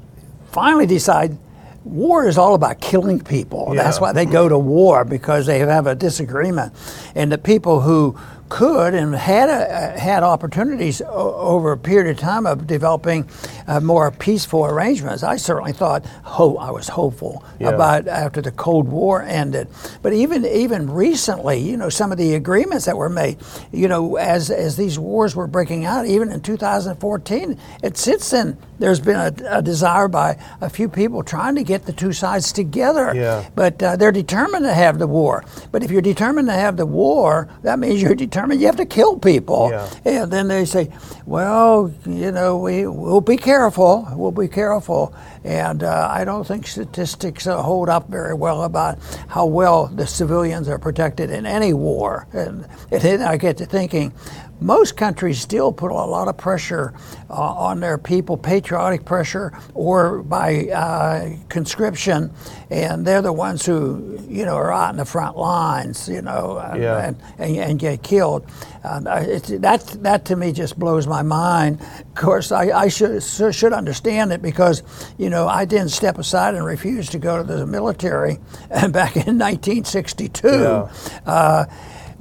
finally 0.52 0.88
decide 0.88 1.38
war 1.84 2.28
is 2.28 2.38
all 2.38 2.56
about 2.56 2.82
killing 2.82 3.20
people. 3.20 3.74
That's 3.76 4.02
why 4.02 4.12
they 4.12 4.26
go 4.26 4.50
to 4.50 4.58
war 4.58 5.06
because 5.06 5.46
they 5.46 5.60
have 5.60 5.86
a 5.86 5.96
disagreement. 5.96 6.74
And 7.16 7.32
the 7.32 7.38
people 7.38 7.82
who 7.82 8.20
could 8.50 8.94
and 8.94 9.14
had 9.16 9.48
a, 9.50 9.98
had 10.00 10.24
opportunities 10.24 11.02
o- 11.02 11.34
over 11.36 11.72
a 11.72 11.78
period 11.78 12.10
of 12.12 12.18
time 12.18 12.46
of 12.46 12.68
developing 12.68 13.30
uh, 13.68 13.80
more 13.80 14.12
peaceful 14.12 14.66
arrangements. 14.66 15.24
I 15.24 15.38
certainly 15.38 15.72
thought, 15.74 16.06
ho- 16.24 16.58
I 16.58 16.72
was 16.72 16.88
hopeful 16.90 17.44
Yeah. 17.60 17.70
about 17.70 18.08
after 18.08 18.42
the 18.42 18.52
Cold 18.52 18.88
War 18.90 19.22
ended. 19.22 19.68
But 20.02 20.14
even 20.14 20.46
even 20.46 20.90
recently, 20.90 21.60
you 21.60 21.78
know, 21.78 21.90
some 21.90 22.12
of 22.12 22.18
the 22.18 22.34
agreements 22.36 22.86
that 22.86 22.98
were 22.98 23.10
made, 23.10 23.38
you 23.72 23.88
know, 23.88 24.16
as 24.18 24.50
as 24.50 24.76
these 24.78 24.98
wars 24.98 25.36
were 25.36 25.48
breaking 25.48 25.86
out, 25.86 26.06
even 26.08 26.32
in 26.32 26.42
2014, 26.42 27.58
it 27.84 27.98
since 27.98 28.30
then 28.32 28.58
there's 28.80 29.00
been 29.02 29.18
a, 29.18 29.58
a 29.58 29.62
desire 29.62 30.08
by 30.08 30.38
a 30.62 30.70
few 30.70 30.88
people 30.88 31.22
trying 31.22 31.56
to 31.56 31.64
get 31.64 31.86
the 31.86 31.92
two 31.94 32.14
sides 32.14 32.52
together. 32.54 33.14
Yeah. 33.14 33.48
But 33.54 33.84
uh, 33.84 33.96
they're 33.98 34.12
determined 34.14 34.64
to 34.66 34.74
have 34.74 35.00
the 35.00 35.08
war. 35.08 35.44
But 35.72 35.84
if 35.84 35.92
you're 35.92 36.02
determined 36.02 36.48
to 36.48 36.54
have 36.54 36.78
the 36.78 36.86
war, 36.86 37.50
that 37.64 37.78
means 37.78 38.02
you're 38.02 38.16
determined 38.28 38.39
you 38.48 38.66
have 38.66 38.78
to 38.78 38.86
kill 38.86 39.18
people. 39.18 39.70
Yeah. 39.72 39.90
And 40.06 40.32
then 40.32 40.48
they 40.48 40.66
say, 40.66 40.92
well, 41.26 41.94
you 42.06 42.32
know, 42.32 42.58
we, 42.58 42.88
we'll 42.88 43.22
be 43.22 43.38
careful. 43.38 44.08
We'll 44.14 44.32
be 44.32 44.48
careful. 44.48 45.14
And 45.44 45.84
uh, 45.84 46.10
I 46.12 46.26
don't 46.26 46.46
think 46.46 46.68
statistics 46.68 47.48
uh, 47.48 47.62
hold 47.62 47.90
up 47.90 48.10
very 48.10 48.34
well 48.34 48.64
about 48.64 49.00
how 49.28 49.46
well 49.46 49.88
the 49.88 50.06
civilians 50.06 50.68
are 50.68 50.80
protected 50.80 51.30
in 51.30 51.46
any 51.46 51.74
war. 51.74 52.28
And, 52.34 52.68
and 52.92 53.02
then 53.02 53.22
I 53.22 53.38
get 53.38 53.58
to 53.58 53.66
thinking, 53.66 54.14
most 54.62 54.98
countries 54.98 55.40
still 55.42 55.72
put 55.72 55.92
a 55.92 55.94
lot 55.94 56.28
of 56.28 56.38
pressure 56.38 56.94
uh, 57.30 57.34
on 57.34 57.80
their 57.80 57.98
people, 57.98 58.38
patriotic 58.38 59.06
pressure, 59.06 59.54
or 59.74 60.22
by 60.24 60.68
uh, 60.70 61.30
conscription, 61.50 62.32
and 62.70 63.06
they're 63.06 63.22
the 63.22 63.34
ones 63.34 63.66
who, 63.66 64.20
you 64.28 64.46
know, 64.46 64.56
are 64.56 64.72
out 64.74 64.92
in 64.92 64.98
the 64.98 65.06
front 65.06 65.38
lines, 65.38 66.08
you 66.10 66.22
know, 66.22 66.58
and, 66.60 66.82
Yeah. 66.82 67.08
and, 67.08 67.18
and, 67.38 67.58
and 67.58 67.80
get 67.80 68.04
killed. 68.04 68.46
Uh, 68.84 69.02
it's, 69.28 69.50
that 69.50 69.86
that 70.04 70.24
to 70.26 70.36
me 70.38 70.54
just 70.54 70.80
blows 70.80 71.06
my 71.06 71.22
mind. 71.22 71.82
Of 71.82 72.16
course, 72.16 72.52
I, 72.52 72.70
I 72.70 72.88
should 72.88 73.22
should 73.22 73.74
understand 73.74 74.32
it 74.32 74.42
because 74.42 74.84
you 75.18 75.30
know 75.30 75.50
I 75.50 75.66
didn't 75.66 75.90
step 75.90 76.18
aside 76.18 76.54
and 76.56 76.64
refuse 76.66 77.10
to 77.10 77.20
go 77.20 77.38
to 77.38 77.44
the 77.44 77.66
military, 77.66 78.40
back 78.70 79.18
in 79.18 79.38
1962. 79.38 80.48
Yeah. 80.48 81.66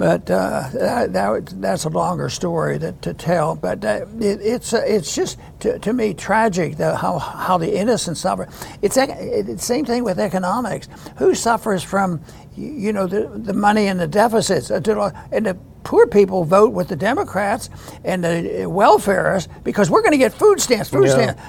Uh, 0.01 0.19
but 0.19 0.31
uh, 0.31 0.69
that, 0.73 1.13
that, 1.13 1.61
that's 1.61 1.85
a 1.85 1.89
longer 1.89 2.29
story 2.29 2.79
that, 2.79 3.03
to 3.03 3.15
tell. 3.15 3.57
But 3.57 3.85
uh, 3.85 4.07
it, 4.21 4.41
it's 4.43 4.73
uh, 4.73 4.83
it's 4.87 5.15
just 5.15 5.39
to, 5.61 5.79
to 5.81 5.93
me 5.93 6.15
tragic 6.15 6.77
that 6.77 6.97
how 6.97 7.19
how 7.19 7.59
the 7.59 7.77
innocent 7.77 8.17
suffer. 8.17 8.49
It's 8.83 8.95
the 8.97 9.57
same 9.59 9.85
thing 9.85 10.05
with 10.05 10.19
economics. 10.19 10.89
Who 11.17 11.35
suffers 11.35 11.83
from 11.83 12.21
you 12.57 12.93
know 12.93 13.07
the, 13.07 13.29
the 13.29 13.53
money 13.55 13.87
and 13.89 13.99
the 14.01 14.09
deficits? 14.09 14.71
Uh, 14.71 15.11
And 15.33 15.47
the 15.47 15.57
poor 15.85 16.07
people 16.07 16.45
vote 16.45 16.73
with 16.73 16.89
the 16.89 16.97
Democrats 16.97 17.71
and 18.05 18.23
the 18.23 18.67
welfareists 18.69 19.49
because 19.65 19.91
we're 19.91 20.03
going 20.03 20.13
to 20.13 20.19
get 20.19 20.33
food 20.35 20.61
stamps, 20.61 20.91
food 20.91 21.07
Yeah. 21.07 21.13
stamps. 21.35 21.43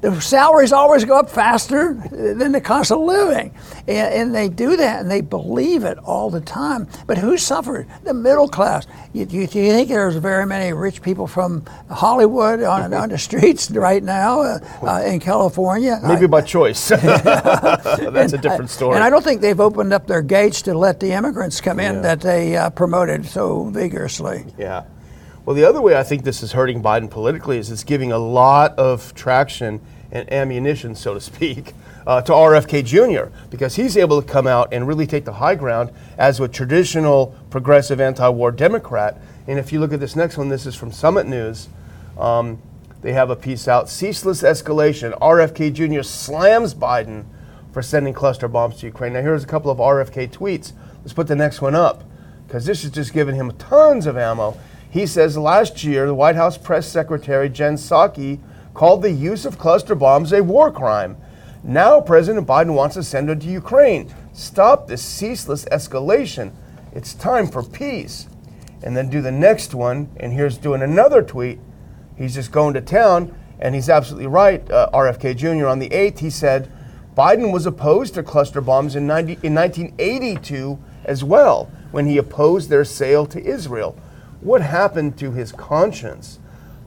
The 0.00 0.18
salaries 0.20 0.72
always 0.72 1.04
go 1.04 1.18
up 1.18 1.28
faster 1.28 1.94
than 2.10 2.52
the 2.52 2.60
cost 2.60 2.90
of 2.90 3.00
living. 3.00 3.54
And, 3.86 4.14
and, 4.14 4.34
they 4.34 4.48
do 4.48 4.76
that 4.76 5.00
and 5.00 5.10
they 5.10 5.20
believe 5.20 5.84
it 5.84 5.98
all 5.98 6.30
the 6.30 6.40
time. 6.40 6.88
But 7.06 7.18
who 7.18 7.36
suffered? 7.36 7.86
The 8.04 8.14
middle 8.14 8.48
class. 8.48 8.86
You, 9.12 9.26
you, 9.28 9.40
you 9.40 9.46
think 9.46 9.88
there's 9.88 10.16
very 10.16 10.46
many 10.46 10.72
rich 10.72 11.02
people 11.02 11.26
from 11.26 11.66
Hollywood 11.90 12.62
on, 12.62 12.94
on 12.94 13.10
the 13.10 13.18
streets 13.18 13.70
right 13.70 14.02
now 14.02 14.40
uh, 14.40 14.58
uh, 14.82 15.02
in 15.04 15.20
California? 15.20 16.00
Maybe 16.02 16.24
I, 16.24 16.28
by 16.28 16.40
choice. 16.40 16.88
That's 16.88 18.32
a 18.32 18.38
different 18.38 18.70
story. 18.70 18.94
And 18.94 19.04
I 19.04 19.10
don't 19.10 19.24
think 19.24 19.42
they've 19.42 19.60
opened 19.60 19.92
up 19.92 20.06
their 20.06 20.22
gates 20.22 20.62
to 20.62 20.74
let 20.74 21.00
the 21.00 21.12
immigrants 21.12 21.60
come 21.60 21.78
in 21.78 21.96
yeah. 21.96 22.00
that 22.00 22.20
they 22.20 22.56
uh, 22.56 22.70
promoted 22.70 23.26
so 23.26 23.64
vigorously. 23.64 24.46
Yeah. 24.56 24.84
Well, 25.46 25.56
the 25.56 25.64
other 25.64 25.80
way 25.80 25.96
I 25.96 26.02
think 26.02 26.24
this 26.24 26.42
is 26.42 26.52
hurting 26.52 26.82
Biden 26.82 27.10
politically 27.10 27.56
is 27.56 27.70
it's 27.70 27.82
giving 27.82 28.12
a 28.12 28.18
lot 28.18 28.78
of 28.78 29.14
traction 29.14 29.80
and 30.12 30.30
ammunition, 30.30 30.94
so 30.94 31.14
to 31.14 31.20
speak, 31.20 31.72
uh, 32.06 32.20
to 32.22 32.32
RFK 32.32 32.84
Jr. 32.84 33.34
because 33.48 33.76
he's 33.76 33.96
able 33.96 34.20
to 34.20 34.28
come 34.28 34.46
out 34.46 34.72
and 34.72 34.86
really 34.86 35.06
take 35.06 35.24
the 35.24 35.32
high 35.32 35.54
ground 35.54 35.92
as 36.18 36.40
a 36.40 36.48
traditional 36.48 37.34
progressive 37.48 38.00
anti-war 38.02 38.52
Democrat. 38.52 39.18
And 39.46 39.58
if 39.58 39.72
you 39.72 39.80
look 39.80 39.94
at 39.94 40.00
this 40.00 40.14
next 40.14 40.36
one, 40.36 40.50
this 40.50 40.66
is 40.66 40.74
from 40.74 40.92
Summit 40.92 41.26
News. 41.26 41.68
Um, 42.18 42.60
they 43.00 43.14
have 43.14 43.30
a 43.30 43.36
piece 43.36 43.66
out: 43.66 43.88
ceaseless 43.88 44.42
escalation. 44.42 45.18
RFK 45.20 45.72
Jr. 45.72 46.02
slams 46.02 46.74
Biden 46.74 47.24
for 47.72 47.80
sending 47.80 48.12
cluster 48.12 48.46
bombs 48.46 48.76
to 48.80 48.86
Ukraine. 48.86 49.14
Now 49.14 49.22
here's 49.22 49.44
a 49.44 49.46
couple 49.46 49.70
of 49.70 49.78
RFK 49.78 50.30
tweets. 50.30 50.72
Let's 50.98 51.14
put 51.14 51.28
the 51.28 51.36
next 51.36 51.62
one 51.62 51.74
up 51.74 52.04
because 52.46 52.66
this 52.66 52.84
is 52.84 52.90
just 52.90 53.14
giving 53.14 53.36
him 53.36 53.52
tons 53.56 54.06
of 54.06 54.18
ammo. 54.18 54.58
He 54.90 55.06
says 55.06 55.38
last 55.38 55.84
year, 55.84 56.06
the 56.06 56.14
White 56.14 56.34
House 56.34 56.58
press 56.58 56.86
secretary 56.86 57.48
Jen 57.48 57.76
Psaki 57.76 58.40
called 58.74 59.02
the 59.02 59.12
use 59.12 59.46
of 59.46 59.56
cluster 59.56 59.94
bombs 59.94 60.32
a 60.32 60.42
war 60.42 60.72
crime. 60.72 61.16
Now 61.62 62.00
President 62.00 62.46
Biden 62.46 62.74
wants 62.74 62.96
to 62.96 63.04
send 63.04 63.28
them 63.28 63.38
to 63.38 63.46
Ukraine. 63.46 64.12
Stop 64.32 64.88
this 64.88 65.02
ceaseless 65.02 65.64
escalation. 65.66 66.52
It's 66.92 67.14
time 67.14 67.46
for 67.46 67.62
peace. 67.62 68.26
And 68.82 68.96
then 68.96 69.10
do 69.10 69.20
the 69.20 69.30
next 69.30 69.74
one, 69.74 70.08
and 70.16 70.32
here's 70.32 70.58
doing 70.58 70.82
another 70.82 71.22
tweet. 71.22 71.60
He's 72.16 72.34
just 72.34 72.50
going 72.50 72.74
to 72.74 72.80
town, 72.80 73.32
and 73.60 73.74
he's 73.74 73.90
absolutely 73.90 74.26
right. 74.26 74.68
Uh, 74.68 74.90
RFK 74.92 75.36
Jr. 75.36 75.66
on 75.66 75.78
the 75.78 75.90
8th, 75.90 76.18
he 76.18 76.30
said 76.30 76.72
Biden 77.16 77.52
was 77.52 77.66
opposed 77.66 78.14
to 78.14 78.22
cluster 78.24 78.60
bombs 78.60 78.96
in, 78.96 79.06
90, 79.06 79.38
in 79.42 79.54
1982 79.54 80.78
as 81.04 81.22
well, 81.22 81.70
when 81.92 82.06
he 82.06 82.16
opposed 82.16 82.70
their 82.70 82.84
sale 82.84 83.26
to 83.26 83.44
Israel 83.44 83.96
what 84.40 84.62
happened 84.62 85.18
to 85.18 85.32
his 85.32 85.52
conscience? 85.52 86.38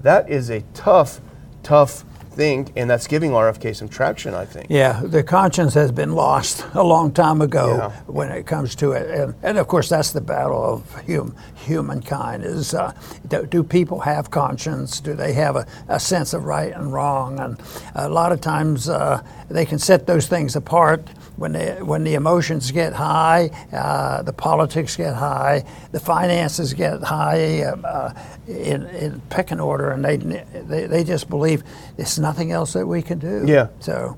That 0.01 0.29
is 0.29 0.49
a 0.49 0.61
tough, 0.73 1.21
tough 1.61 2.03
thing, 2.33 2.71
and 2.75 2.89
that's 2.89 3.07
giving 3.07 3.31
RFK 3.31 3.75
some 3.75 3.87
traction, 3.87 4.33
I 4.33 4.45
think. 4.45 4.67
Yeah, 4.69 5.01
the 5.03 5.23
conscience 5.23 5.73
has 5.73 5.91
been 5.91 6.13
lost 6.13 6.65
a 6.73 6.83
long 6.83 7.11
time 7.11 7.41
ago 7.41 7.77
yeah. 7.77 7.91
when 8.07 8.31
it 8.31 8.45
comes 8.45 8.75
to 8.75 8.91
it, 8.91 9.09
and, 9.09 9.35
and, 9.43 9.57
of 9.57 9.67
course 9.67 9.89
that's 9.89 10.11
the 10.11 10.21
battle 10.21 10.63
of 10.63 11.05
hum, 11.05 11.35
humankind: 11.55 12.43
is 12.43 12.73
uh, 12.73 12.93
do, 13.27 13.45
do, 13.45 13.63
people 13.63 13.99
have 14.01 14.31
conscience? 14.31 14.99
Do 14.99 15.13
they 15.13 15.33
have 15.33 15.55
a, 15.55 15.67
a, 15.87 15.99
sense 15.99 16.33
of 16.33 16.45
right 16.45 16.73
and 16.73 16.91
wrong? 16.91 17.39
And 17.39 17.61
a 17.95 18.09
lot 18.09 18.31
of 18.31 18.41
times 18.41 18.89
uh, 18.89 19.23
they 19.49 19.65
can 19.65 19.79
set 19.79 20.07
those 20.07 20.27
things 20.27 20.55
apart 20.55 21.07
when 21.35 21.53
the, 21.53 21.75
when 21.83 22.03
the 22.03 22.13
emotions 22.13 22.71
get 22.71 22.93
high, 22.93 23.49
uh, 23.71 24.21
the 24.21 24.33
politics 24.33 24.95
get 24.95 25.15
high, 25.15 25.65
the 25.91 25.99
finances 25.99 26.73
get 26.73 27.01
high 27.01 27.63
uh, 27.63 28.13
in, 28.47 28.85
in 28.87 29.19
pecking 29.29 29.59
order, 29.59 29.91
and 29.91 30.05
they, 30.05 30.17
they, 30.17 30.85
they 30.85 31.03
just 31.03 31.29
believe 31.29 31.63
there's 31.97 32.19
nothing 32.23 32.51
else 32.51 32.73
that 32.73 32.87
we 32.87 33.03
can 33.03 33.19
do. 33.19 33.43
Yeah. 33.45 33.67
So, 33.79 34.17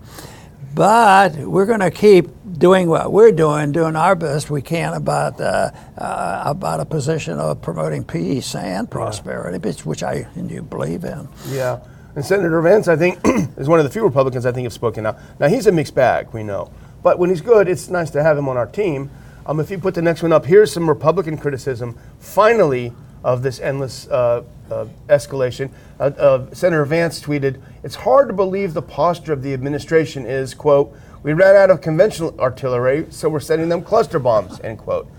but 0.73 1.35
we're 1.35 1.65
going 1.65 1.81
to 1.81 1.91
keep 1.91 2.29
doing 2.57 2.87
what 2.87 3.11
we're 3.11 3.31
doing, 3.33 3.73
doing 3.73 3.97
our 3.97 4.15
best 4.15 4.49
we 4.49 4.61
can 4.61 4.93
about 4.93 5.41
uh, 5.41 5.71
uh, 5.97 6.43
about 6.45 6.79
a 6.79 6.85
position 6.85 7.37
of 7.37 7.61
promoting 7.61 8.05
peace 8.05 8.55
and 8.55 8.89
prosperity, 8.89 9.59
yeah. 9.61 9.73
which 9.83 10.03
I 10.03 10.27
do 10.47 10.61
believe 10.61 11.03
in. 11.03 11.27
Yeah. 11.49 11.79
And 12.15 12.23
Senator 12.23 12.61
Vance, 12.61 12.87
I 12.87 12.95
think, 12.95 13.19
is 13.57 13.67
one 13.67 13.79
of 13.79 13.85
the 13.85 13.91
few 13.91 14.03
Republicans 14.03 14.45
I 14.45 14.53
think 14.53 14.63
have 14.63 14.73
spoken 14.73 15.05
out. 15.05 15.17
Now 15.37 15.49
he's 15.49 15.67
a 15.67 15.71
mixed 15.71 15.95
bag, 15.95 16.29
we 16.31 16.43
know. 16.43 16.71
But 17.03 17.19
when 17.19 17.29
he's 17.29 17.41
good, 17.41 17.67
it's 17.67 17.89
nice 17.89 18.09
to 18.11 18.23
have 18.23 18.37
him 18.37 18.47
on 18.47 18.55
our 18.55 18.65
team. 18.65 19.09
Um, 19.45 19.59
if 19.59 19.69
you 19.69 19.77
put 19.77 19.93
the 19.93 20.01
next 20.01 20.23
one 20.23 20.31
up, 20.31 20.45
here's 20.45 20.71
some 20.71 20.87
Republican 20.89 21.37
criticism, 21.37 21.99
finally, 22.19 22.93
of 23.23 23.43
this 23.43 23.59
endless 23.59 24.07
uh, 24.07 24.43
uh, 24.71 24.85
escalation. 25.07 25.69
Uh, 25.99 26.03
uh 26.03 26.53
Senator 26.53 26.85
Vance 26.85 27.19
tweeted, 27.19 27.61
It's 27.83 27.95
hard 27.95 28.27
to 28.27 28.33
believe 28.33 28.73
the 28.73 28.81
posture 28.81 29.33
of 29.33 29.43
the 29.43 29.53
administration 29.53 30.25
is, 30.25 30.53
quote, 30.53 30.95
we 31.23 31.33
ran 31.33 31.55
out 31.55 31.71
of 31.71 31.81
conventional 31.81 32.39
artillery, 32.39 33.07
so 33.09 33.29
we're 33.29 33.39
sending 33.39 33.69
them 33.69 33.81
cluster 33.81 34.19
bombs, 34.19 34.59
end 34.59 34.77
quote. 34.77 35.09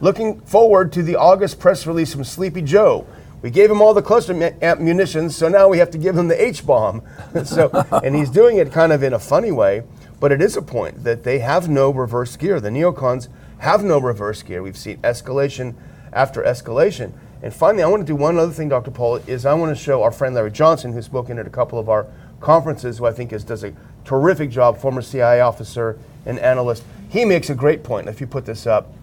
Looking 0.00 0.40
forward 0.40 0.92
to 0.92 1.02
the 1.02 1.16
August 1.16 1.58
press 1.58 1.86
release 1.86 2.12
from 2.12 2.24
Sleepy 2.24 2.60
Joe. 2.60 3.06
We 3.40 3.50
gave 3.50 3.70
him 3.70 3.80
all 3.80 3.94
the 3.94 4.02
cluster 4.02 4.34
munitions, 4.34 5.36
so 5.36 5.48
now 5.48 5.68
we 5.68 5.78
have 5.78 5.90
to 5.92 5.98
give 5.98 6.16
him 6.16 6.28
the 6.28 6.42
H 6.42 6.66
bomb. 6.66 7.02
so, 7.44 7.70
and 8.04 8.14
he's 8.14 8.28
doing 8.28 8.58
it 8.58 8.72
kind 8.72 8.92
of 8.92 9.02
in 9.02 9.14
a 9.14 9.18
funny 9.18 9.52
way. 9.52 9.84
But 10.20 10.32
it 10.32 10.40
is 10.40 10.56
a 10.56 10.62
point 10.62 11.04
that 11.04 11.24
they 11.24 11.38
have 11.40 11.68
no 11.68 11.90
reverse 11.90 12.36
gear. 12.36 12.60
The 12.60 12.70
neocons 12.70 13.28
have 13.58 13.84
no 13.84 13.98
reverse 13.98 14.42
gear. 14.42 14.62
We've 14.62 14.76
seen 14.76 14.98
escalation 14.98 15.74
after 16.12 16.42
escalation. 16.42 17.12
And 17.44 17.52
finally, 17.52 17.82
I 17.82 17.86
want 17.88 18.00
to 18.00 18.06
do 18.06 18.16
one 18.16 18.38
other 18.38 18.54
thing, 18.54 18.70
Dr. 18.70 18.90
Paul, 18.90 19.16
is 19.26 19.44
I 19.44 19.52
want 19.52 19.76
to 19.76 19.80
show 19.80 20.02
our 20.02 20.10
friend 20.10 20.34
Larry 20.34 20.50
Johnson, 20.50 20.94
who's 20.94 21.04
spoken 21.04 21.38
at 21.38 21.46
a 21.46 21.50
couple 21.50 21.78
of 21.78 21.90
our 21.90 22.06
conferences, 22.40 22.96
who 22.96 23.04
I 23.04 23.12
think 23.12 23.34
is, 23.34 23.44
does 23.44 23.64
a 23.64 23.74
terrific 24.06 24.48
job, 24.48 24.78
former 24.78 25.02
CIA 25.02 25.42
officer 25.42 25.98
and 26.24 26.38
analyst. 26.38 26.84
He 27.10 27.26
makes 27.26 27.50
a 27.50 27.54
great 27.54 27.84
point. 27.84 28.08
If 28.08 28.18
you 28.18 28.26
put 28.26 28.46
this 28.46 28.66
up, 28.66 28.94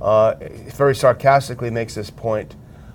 uh, 0.00 0.36
very 0.68 0.94
sarcastically 0.94 1.68
makes 1.68 1.96
this 1.96 2.10
point. 2.10 2.54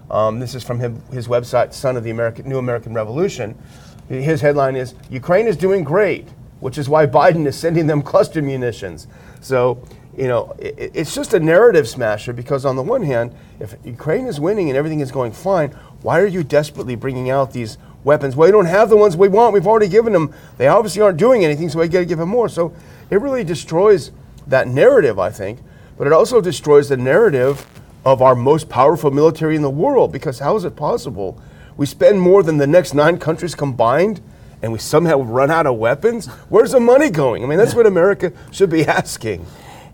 Um, 0.09 0.39
this 0.39 0.55
is 0.55 0.63
from 0.63 0.79
him, 0.79 1.01
his 1.11 1.27
website, 1.27 1.73
Son 1.73 1.97
of 1.97 2.05
the 2.05 2.11
American, 2.11 2.47
New 2.47 2.57
American 2.57 2.93
Revolution. 2.93 3.61
His 4.07 4.39
headline 4.39 4.77
is 4.77 4.95
Ukraine 5.09 5.47
is 5.47 5.57
doing 5.57 5.83
great 5.83 6.29
which 6.59 6.77
is 6.77 6.89
why 6.89 7.05
Biden 7.05 7.45
is 7.45 7.55
sending 7.55 7.87
them 7.87 8.01
cluster 8.01 8.41
munitions. 8.41 9.07
So, 9.39 9.83
you 10.17 10.27
know, 10.27 10.55
it, 10.59 10.91
it's 10.93 11.13
just 11.13 11.33
a 11.33 11.39
narrative 11.39 11.87
smasher 11.87 12.33
because, 12.33 12.65
on 12.65 12.75
the 12.75 12.81
one 12.81 13.03
hand, 13.03 13.35
if 13.59 13.75
Ukraine 13.83 14.27
is 14.27 14.39
winning 14.39 14.69
and 14.69 14.77
everything 14.77 14.99
is 14.99 15.11
going 15.11 15.31
fine, 15.31 15.71
why 16.01 16.19
are 16.19 16.27
you 16.27 16.43
desperately 16.43 16.95
bringing 16.95 17.29
out 17.29 17.51
these 17.51 17.77
weapons? 18.03 18.35
Well, 18.35 18.47
you 18.47 18.51
don't 18.51 18.65
have 18.65 18.89
the 18.89 18.97
ones 18.97 19.17
we 19.17 19.27
want. 19.27 19.53
We've 19.53 19.67
already 19.67 19.87
given 19.87 20.13
them. 20.13 20.33
They 20.57 20.67
obviously 20.67 21.01
aren't 21.01 21.17
doing 21.17 21.43
anything, 21.43 21.69
so 21.69 21.79
we 21.79 21.87
got 21.87 21.99
to 21.99 22.05
give 22.05 22.19
them 22.19 22.29
more. 22.29 22.49
So 22.49 22.73
it 23.09 23.19
really 23.21 23.43
destroys 23.43 24.11
that 24.47 24.67
narrative, 24.67 25.19
I 25.19 25.29
think. 25.29 25.59
But 25.97 26.07
it 26.07 26.13
also 26.13 26.41
destroys 26.41 26.89
the 26.89 26.97
narrative 26.97 27.65
of 28.05 28.21
our 28.21 28.35
most 28.35 28.69
powerful 28.69 29.11
military 29.11 29.55
in 29.55 29.61
the 29.61 29.69
world 29.69 30.11
because 30.11 30.39
how 30.39 30.55
is 30.55 30.63
it 30.63 30.75
possible? 30.75 31.41
We 31.77 31.85
spend 31.85 32.21
more 32.21 32.43
than 32.43 32.57
the 32.57 32.67
next 32.67 32.93
nine 32.93 33.17
countries 33.17 33.55
combined 33.55 34.21
and 34.61 34.71
we 34.71 34.79
somehow 34.79 35.21
run 35.21 35.51
out 35.51 35.67
of 35.67 35.77
weapons? 35.77 36.27
Where's 36.49 36.71
the 36.71 36.79
money 36.79 37.09
going? 37.09 37.43
I 37.43 37.47
mean, 37.47 37.57
that's 37.57 37.75
what 37.75 37.85
America 37.85 38.31
should 38.51 38.69
be 38.69 38.85
asking. 38.87 39.45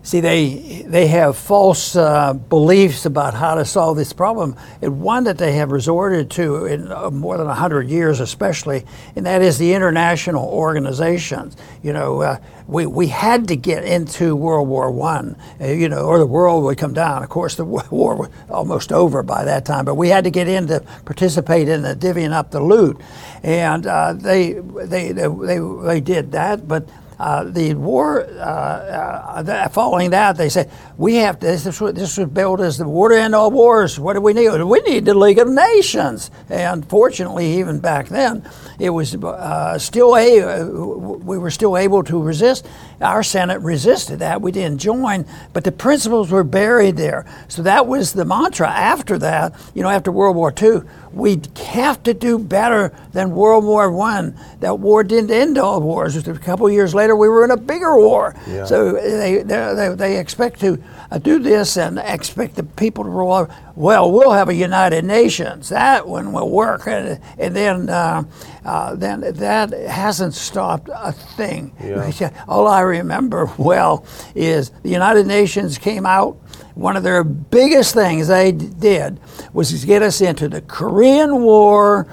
See, 0.04 0.18
they 0.18 0.84
they 0.84 1.06
have 1.06 1.36
false 1.36 1.94
uh, 1.94 2.32
beliefs 2.32 3.06
about 3.06 3.34
how 3.34 3.54
to 3.54 3.64
solve 3.64 3.96
this 3.96 4.12
problem, 4.12 4.56
and 4.80 5.00
one 5.00 5.22
that 5.24 5.38
they 5.38 5.52
have 5.52 5.70
resorted 5.70 6.28
to 6.32 6.66
in 6.66 6.90
uh, 6.90 7.08
more 7.10 7.38
than 7.38 7.46
hundred 7.46 7.88
years, 7.88 8.18
especially, 8.18 8.84
and 9.14 9.24
that 9.26 9.42
is 9.42 9.58
the 9.58 9.72
international 9.74 10.44
organizations. 10.44 11.56
You 11.84 11.92
know, 11.92 12.20
uh, 12.20 12.38
we 12.66 12.84
we 12.84 13.06
had 13.06 13.46
to 13.46 13.54
get 13.54 13.84
into 13.84 14.34
World 14.34 14.66
War 14.66 14.88
uh, 14.90 15.66
you 15.66 15.88
know, 15.88 16.04
or 16.04 16.18
the 16.18 16.26
world 16.26 16.64
would 16.64 16.78
come 16.78 16.94
down. 16.94 17.22
Of 17.22 17.28
course, 17.28 17.54
the 17.54 17.64
war 17.64 18.16
was 18.16 18.30
almost 18.50 18.90
over 18.90 19.22
by 19.22 19.44
that 19.44 19.64
time, 19.64 19.84
but 19.84 19.94
we 19.94 20.08
had 20.08 20.24
to 20.24 20.30
get 20.30 20.48
in 20.48 20.66
to 20.66 20.80
participate 21.04 21.68
in 21.68 21.82
the 21.82 21.94
divvying 21.94 22.32
up 22.32 22.50
the 22.50 22.60
loot, 22.60 23.00
and 23.44 23.86
uh, 23.86 24.14
they, 24.14 24.54
they 24.54 25.12
they 25.12 25.22
they 25.28 25.60
they 25.84 26.00
did 26.00 26.32
that, 26.32 26.66
but 26.66 26.88
uh, 27.22 27.44
the 27.44 27.72
war, 27.74 28.24
uh, 28.24 29.44
uh, 29.46 29.68
following 29.68 30.10
that, 30.10 30.36
they 30.36 30.48
said, 30.48 30.68
we 30.98 31.14
have 31.14 31.38
to, 31.38 31.46
this, 31.46 31.62
this 31.62 32.18
was 32.18 32.28
built 32.28 32.60
as 32.60 32.78
the 32.78 32.88
war 32.88 33.10
to 33.10 33.20
end 33.20 33.32
all 33.32 33.52
wars. 33.52 33.96
What 33.96 34.14
do 34.14 34.20
we 34.20 34.32
need? 34.32 34.60
We 34.60 34.80
need 34.80 35.04
the 35.04 35.14
League 35.14 35.38
of 35.38 35.46
Nations. 35.46 36.32
And 36.50 36.84
fortunately, 36.84 37.60
even 37.60 37.78
back 37.78 38.08
then, 38.08 38.44
it 38.80 38.90
was 38.90 39.14
uh, 39.14 39.78
still 39.78 40.16
a, 40.16 40.64
we 40.64 41.38
were 41.38 41.52
still 41.52 41.76
able 41.76 42.02
to 42.02 42.20
resist. 42.20 42.66
Our 43.00 43.22
Senate 43.22 43.60
resisted 43.60 44.18
that. 44.18 44.42
We 44.42 44.50
didn't 44.50 44.78
join, 44.78 45.24
but 45.52 45.62
the 45.62 45.70
principles 45.70 46.28
were 46.28 46.42
buried 46.42 46.96
there. 46.96 47.24
So 47.46 47.62
that 47.62 47.86
was 47.86 48.14
the 48.14 48.24
mantra 48.24 48.68
after 48.68 49.16
that, 49.18 49.54
you 49.76 49.84
know, 49.84 49.90
after 49.90 50.10
World 50.10 50.34
War 50.34 50.52
II 50.60 50.80
we 51.12 51.40
have 51.66 52.02
to 52.04 52.14
do 52.14 52.38
better 52.38 52.92
than 53.12 53.32
World 53.32 53.64
War 53.64 53.90
One. 53.90 54.38
That 54.60 54.78
war 54.78 55.04
didn't 55.04 55.30
end 55.30 55.58
all 55.58 55.80
wars. 55.80 56.14
Just 56.14 56.28
a 56.28 56.34
couple 56.34 56.68
years 56.70 56.94
later, 56.94 57.11
later, 57.12 57.16
we 57.16 57.28
were 57.28 57.44
in 57.44 57.50
a 57.50 57.56
bigger 57.56 57.96
war. 57.96 58.34
Yeah. 58.46 58.64
So 58.64 58.92
they, 58.92 59.42
they, 59.42 59.94
they, 59.94 60.18
expect 60.18 60.60
to 60.60 60.82
uh, 61.10 61.18
do 61.18 61.38
this 61.38 61.76
and 61.76 61.98
expect 61.98 62.56
the 62.56 62.62
people 62.62 63.04
to 63.04 63.10
roll 63.10 63.32
over. 63.32 63.54
Well, 63.74 64.10
we'll 64.12 64.32
have 64.32 64.48
a 64.48 64.54
United 64.54 65.04
Nations. 65.04 65.68
That 65.68 66.06
one 66.06 66.32
will 66.32 66.50
work. 66.50 66.86
And, 66.86 67.20
and 67.38 67.56
then, 67.56 67.88
uh, 67.88 68.24
uh, 68.64 68.94
then 68.94 69.20
that 69.20 69.72
hasn't 69.72 70.34
stopped 70.34 70.88
a 70.92 71.12
thing. 71.12 71.72
Yeah. 71.82 72.30
All 72.48 72.66
I 72.66 72.80
remember 72.80 73.50
well 73.58 74.04
is 74.34 74.70
the 74.82 74.90
United 74.90 75.26
Nations 75.26 75.78
came 75.78 76.06
out. 76.06 76.36
One 76.74 76.96
of 76.96 77.02
their 77.02 77.22
biggest 77.22 77.92
things 77.92 78.28
they 78.28 78.50
did 78.52 79.20
was 79.52 79.78
to 79.78 79.86
get 79.86 80.02
us 80.02 80.22
into 80.22 80.48
the 80.48 80.62
Korean 80.62 81.42
War 81.42 82.06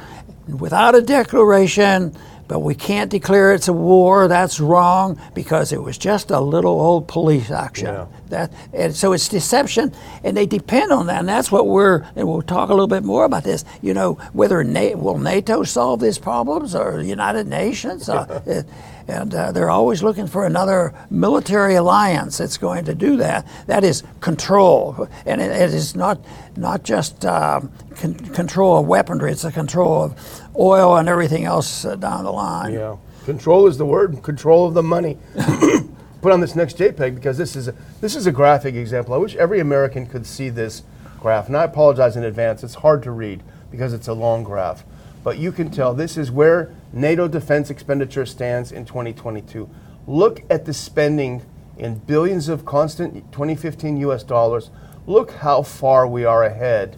without 0.47 0.95
a 0.95 1.01
declaration, 1.01 2.13
but 2.49 2.59
we 2.59 2.75
can't 2.75 3.11
declare 3.11 3.53
it's 3.53 3.69
a 3.69 3.73
war. 3.73 4.27
That's 4.27 4.59
wrong 4.59 5.21
because 5.33 5.71
it 5.71 5.81
was 5.81 5.97
just 5.97 6.31
a 6.31 6.39
little 6.41 6.81
old 6.81 7.07
police 7.07 7.51
action. 7.51 7.87
Yeah. 7.87 8.07
That 8.29 8.51
and 8.73 8.95
so 8.95 9.13
it's 9.13 9.27
deception, 9.27 9.93
and 10.23 10.35
they 10.37 10.45
depend 10.45 10.91
on 10.91 11.07
that. 11.07 11.19
And 11.19 11.29
that's 11.29 11.51
what 11.51 11.67
we're. 11.67 12.03
And 12.15 12.27
we'll 12.27 12.41
talk 12.41 12.69
a 12.69 12.73
little 12.73 12.87
bit 12.87 13.03
more 13.03 13.25
about 13.25 13.43
this. 13.43 13.65
You 13.81 13.93
know, 13.93 14.13
whether 14.33 14.63
Na- 14.63 14.95
will 14.95 15.17
NATO 15.17 15.63
solve 15.63 15.99
these 15.99 16.17
problems 16.19 16.75
or 16.75 16.97
the 16.97 17.05
United 17.07 17.47
Nations? 17.47 18.07
Uh, 18.09 18.41
it- 18.45 18.65
and 19.07 19.33
uh, 19.33 19.51
they're 19.51 19.71
always 19.71 20.03
looking 20.03 20.27
for 20.27 20.45
another 20.45 20.93
military 21.09 21.73
alliance 21.73 22.37
that's 22.37 22.59
going 22.59 22.85
to 22.85 22.93
do 22.93 23.17
that. 23.17 23.47
That 23.65 23.83
is 23.83 24.03
control, 24.21 25.07
and 25.25 25.41
it, 25.41 25.49
it 25.49 25.73
is 25.73 25.95
not 25.95 26.23
not 26.55 26.83
just 26.83 27.25
um, 27.25 27.71
con- 27.95 28.13
control 28.13 28.77
of 28.77 28.85
weaponry. 28.85 29.31
It's 29.31 29.41
the 29.41 29.51
control 29.51 30.03
of 30.03 30.41
oil 30.55 30.95
and 30.97 31.09
everything 31.09 31.45
else 31.45 31.85
uh, 31.85 31.95
down 31.95 32.23
the 32.23 32.31
line. 32.31 32.73
Yeah, 32.73 32.97
control 33.25 33.65
is 33.65 33.79
the 33.79 33.85
word. 33.87 34.21
Control 34.21 34.67
of 34.67 34.75
the 34.75 34.83
money. 34.83 35.17
Put 36.21 36.33
on 36.33 36.41
this 36.41 36.55
next 36.55 36.77
JPEG 36.77 37.15
because 37.15 37.37
this 37.37 37.55
is 37.55 37.69
a, 37.69 37.75
this 38.01 38.15
is 38.15 38.27
a 38.27 38.31
graphic 38.31 38.75
example. 38.75 39.13
I 39.13 39.17
wish 39.17 39.35
every 39.37 39.59
American 39.59 40.05
could 40.05 40.25
see 40.25 40.49
this 40.49 40.83
graph, 41.19 41.47
and 41.47 41.55
I 41.55 41.63
apologize 41.63 42.17
in 42.17 42.23
advance. 42.23 42.63
It's 42.63 42.75
hard 42.75 43.03
to 43.03 43.11
read 43.11 43.41
because 43.71 43.93
it's 43.93 44.07
a 44.07 44.13
long 44.13 44.43
graph, 44.43 44.83
but 45.23 45.37
you 45.37 45.51
can 45.51 45.71
tell 45.71 45.93
this 45.93 46.17
is 46.17 46.29
where 46.29 46.73
NATO 46.91 47.27
defense 47.27 47.69
expenditure 47.69 48.25
stands 48.25 48.71
in 48.71 48.85
2022. 48.85 49.69
Look 50.07 50.43
at 50.49 50.65
the 50.65 50.73
spending 50.73 51.45
in 51.77 51.99
billions 51.99 52.49
of 52.49 52.65
constant 52.65 53.31
2015 53.31 53.97
U.S. 53.97 54.23
dollars. 54.23 54.71
Look 55.07 55.31
how 55.31 55.61
far 55.61 56.05
we 56.05 56.25
are 56.25 56.43
ahead 56.43 56.97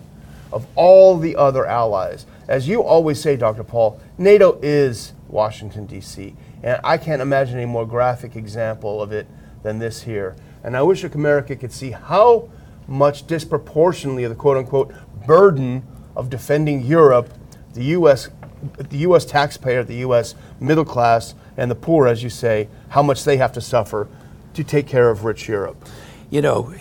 of 0.51 0.65
all 0.75 1.17
the 1.17 1.35
other 1.35 1.65
allies. 1.65 2.25
As 2.47 2.67
you 2.67 2.81
always 2.81 3.21
say, 3.21 3.35
Dr. 3.35 3.63
Paul, 3.63 4.01
NATO 4.17 4.59
is 4.61 5.13
Washington, 5.29 5.85
D.C., 5.85 6.35
and 6.63 6.79
I 6.83 6.97
can't 6.97 7.21
imagine 7.21 7.59
a 7.59 7.67
more 7.67 7.85
graphic 7.85 8.35
example 8.35 9.01
of 9.01 9.11
it 9.11 9.27
than 9.63 9.79
this 9.79 10.03
here. 10.03 10.35
And 10.63 10.77
I 10.77 10.81
wish 10.83 11.03
America 11.03 11.55
could 11.55 11.71
see 11.71 11.91
how 11.91 12.49
much 12.87 13.25
disproportionately 13.27 14.23
of 14.23 14.29
the 14.29 14.35
quote 14.35 14.57
unquote 14.57 14.93
burden 15.25 15.83
of 16.15 16.29
defending 16.29 16.81
Europe, 16.81 17.33
the 17.73 17.85
U.S. 17.85 18.29
The 18.77 18.97
U.S. 18.99 19.25
taxpayer, 19.25 19.83
the 19.83 19.95
U.S. 19.95 20.35
middle 20.59 20.85
class, 20.85 21.33
and 21.57 21.71
the 21.71 21.75
poor, 21.75 22.07
as 22.07 22.21
you 22.21 22.29
say, 22.29 22.67
how 22.89 23.01
much 23.01 23.23
they 23.23 23.37
have 23.37 23.51
to 23.53 23.61
suffer 23.61 24.07
to 24.53 24.63
take 24.63 24.85
care 24.85 25.09
of 25.09 25.23
rich 25.25 25.47
Europe. 25.47 25.83
you 26.29 26.41
know, 26.41 26.73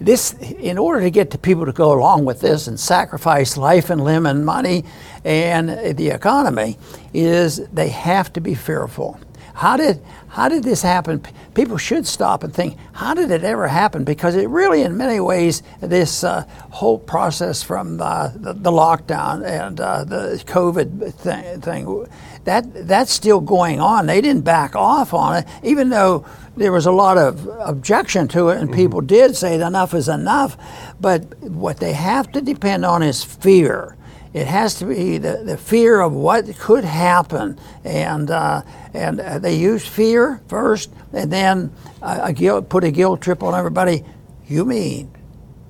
this 0.00 0.34
in 0.34 0.78
order 0.78 1.00
to 1.00 1.10
get 1.10 1.30
the 1.30 1.38
people 1.38 1.66
to 1.66 1.72
go 1.72 1.92
along 1.92 2.24
with 2.24 2.40
this 2.40 2.66
and 2.66 2.78
sacrifice 2.78 3.56
life 3.56 3.90
and 3.90 4.02
limb 4.02 4.26
and 4.26 4.44
money 4.44 4.84
and 5.24 5.96
the 5.96 6.10
economy 6.10 6.78
is 7.14 7.66
they 7.68 7.88
have 7.88 8.32
to 8.34 8.40
be 8.40 8.54
fearful. 8.54 9.18
How 9.54 9.78
did 9.78 10.02
how 10.36 10.50
did 10.50 10.64
this 10.64 10.82
happen? 10.82 11.22
People 11.54 11.78
should 11.78 12.06
stop 12.06 12.44
and 12.44 12.52
think, 12.52 12.76
how 12.92 13.14
did 13.14 13.30
it 13.30 13.42
ever 13.42 13.68
happen? 13.68 14.04
Because 14.04 14.36
it 14.36 14.50
really, 14.50 14.82
in 14.82 14.98
many 14.98 15.18
ways, 15.18 15.62
this 15.80 16.22
uh, 16.22 16.44
whole 16.70 16.98
process 16.98 17.62
from 17.62 18.02
uh, 18.02 18.28
the, 18.34 18.52
the 18.52 18.70
lockdown 18.70 19.42
and 19.42 19.80
uh, 19.80 20.04
the 20.04 20.42
COVID 20.46 21.14
thing, 21.14 21.62
thing, 21.62 22.06
that 22.46 22.86
that's 22.86 23.12
still 23.12 23.40
going 23.40 23.80
on. 23.80 24.06
They 24.06 24.20
didn't 24.20 24.42
back 24.42 24.74
off 24.74 25.12
on 25.12 25.36
it, 25.36 25.48
even 25.62 25.90
though 25.90 26.24
there 26.56 26.72
was 26.72 26.86
a 26.86 26.92
lot 26.92 27.18
of 27.18 27.46
objection 27.60 28.28
to 28.28 28.48
it, 28.48 28.58
and 28.58 28.72
people 28.72 29.00
did 29.00 29.36
say 29.36 29.60
enough 29.60 29.92
is 29.92 30.08
enough. 30.08 30.56
But 31.00 31.38
what 31.40 31.78
they 31.78 31.92
have 31.92 32.32
to 32.32 32.40
depend 32.40 32.84
on 32.84 33.02
is 33.02 33.22
fear. 33.22 33.96
It 34.32 34.46
has 34.46 34.74
to 34.76 34.86
be 34.86 35.18
the, 35.18 35.42
the 35.44 35.56
fear 35.56 36.00
of 36.00 36.12
what 36.12 36.56
could 36.58 36.84
happen, 36.84 37.58
and 37.84 38.30
uh, 38.30 38.62
and 38.94 39.20
uh, 39.20 39.38
they 39.38 39.56
use 39.56 39.86
fear 39.86 40.40
first, 40.46 40.90
and 41.12 41.32
then 41.32 41.72
uh, 42.00 42.20
a 42.22 42.32
guilt, 42.32 42.68
put 42.68 42.84
a 42.84 42.90
guilt 42.92 43.20
trip 43.20 43.42
on 43.42 43.54
everybody. 43.54 44.04
You 44.46 44.64
mean 44.64 45.10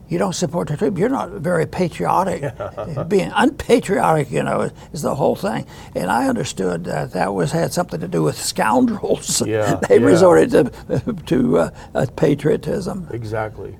you 0.09 0.19
don't 0.19 0.35
support 0.35 0.69
the 0.69 0.77
troops? 0.77 0.99
You're 0.99 1.09
not 1.09 1.31
very 1.31 1.66
patriotic. 1.66 2.53
Being 3.09 3.33
unpatriotic, 3.35 4.31
you 4.31 4.42
know, 4.42 4.71
is, 4.92 5.03
the 5.03 5.14
whole 5.14 5.37
thing. 5.37 5.66
And 5.95 6.11
I 6.11 6.29
understood 6.29 6.85
that 6.85 7.12
that 7.12 7.35
was 7.35 7.53
had 7.53 7.73
something 7.73 8.01
to 8.01 8.09
do 8.09 8.23
with 8.23 8.37
scoundrels. 8.40 9.42
Yeah, 9.47 9.77
they 9.88 10.01
yeah. 10.01 10.07
resorted 10.07 10.51
to 10.51 11.14
to 11.27 11.59
uh, 11.59 11.71
uh, 11.95 12.07
patriotism. 12.16 13.09
Exactly. 13.12 13.77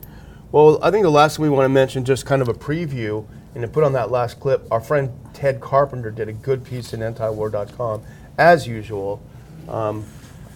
Well, 0.53 0.79
I 0.83 0.91
think 0.91 1.03
the 1.03 1.11
last 1.11 1.37
thing 1.37 1.43
we 1.43 1.51
want 1.51 1.65
to 1.65 1.69
mention, 1.69 2.05
just 2.05 2.25
kind 2.25 2.41
of 2.41 2.49
a 2.49 2.55
preview, 2.55 3.27
and 3.55 3.63
to 3.63 3.69
put 3.69 3.83
on 3.83 3.93
that 3.95 4.11
last 4.11 4.39
clip, 4.39 4.67
our 4.71 4.81
friend 4.81 5.11
Ted 5.35 5.61
Carpenter 5.61 6.11
did 6.11 6.29
a 6.29 6.33
good 6.33 6.65
piece 6.65 6.93
in 6.93 7.01
antiwar.com, 7.01 8.03
as 8.39 8.67
usual. 8.67 9.21
Um, 9.69 10.05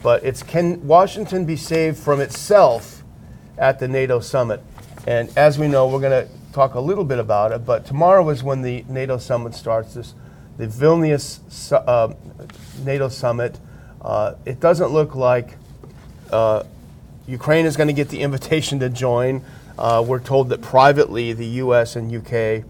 but 0.03 0.25
it's 0.25 0.43
Can 0.43 0.87
Washington 0.87 1.45
be 1.45 1.57
saved 1.57 1.99
from 1.99 2.21
itself 2.21 3.03
at 3.59 3.79
the 3.79 3.89
NATO 3.89 4.21
summit? 4.21 4.63
And 5.07 5.37
as 5.37 5.59
we 5.59 5.69
know, 5.69 5.89
we're 5.89 6.01
going 6.01 6.27
to 6.27 6.33
talk 6.53 6.75
a 6.75 6.81
little 6.81 7.05
bit 7.05 7.19
about 7.19 7.53
it, 7.53 7.65
but 7.65 7.87
tomorrow 7.87 8.29
is 8.31 8.43
when 8.43 8.63
the 8.63 8.85
NATO 8.89 9.19
summit 9.19 9.55
starts, 9.55 9.95
this, 9.95 10.15
the 10.59 10.67
Vilnius 10.67 11.41
uh, 11.73 12.15
NATO 12.85 13.09
summit. 13.09 13.59
Uh, 14.03 14.35
it 14.45 14.61
doesn't 14.61 14.89
look 14.89 15.15
like 15.15 15.57
uh, 16.33 16.65
Ukraine 17.27 17.67
is 17.67 17.77
going 17.77 17.87
to 17.87 17.95
get 17.95 18.09
the 18.09 18.21
invitation 18.21 18.81
to 18.81 18.89
join. 18.89 19.43
Uh, 19.79 20.05
we're 20.07 20.21
told 20.21 20.49
that 20.51 20.61
privately 20.61 21.33
the 21.33 21.47
U.S. 21.47 21.97
and 21.97 22.11
U.K. 22.11 22.65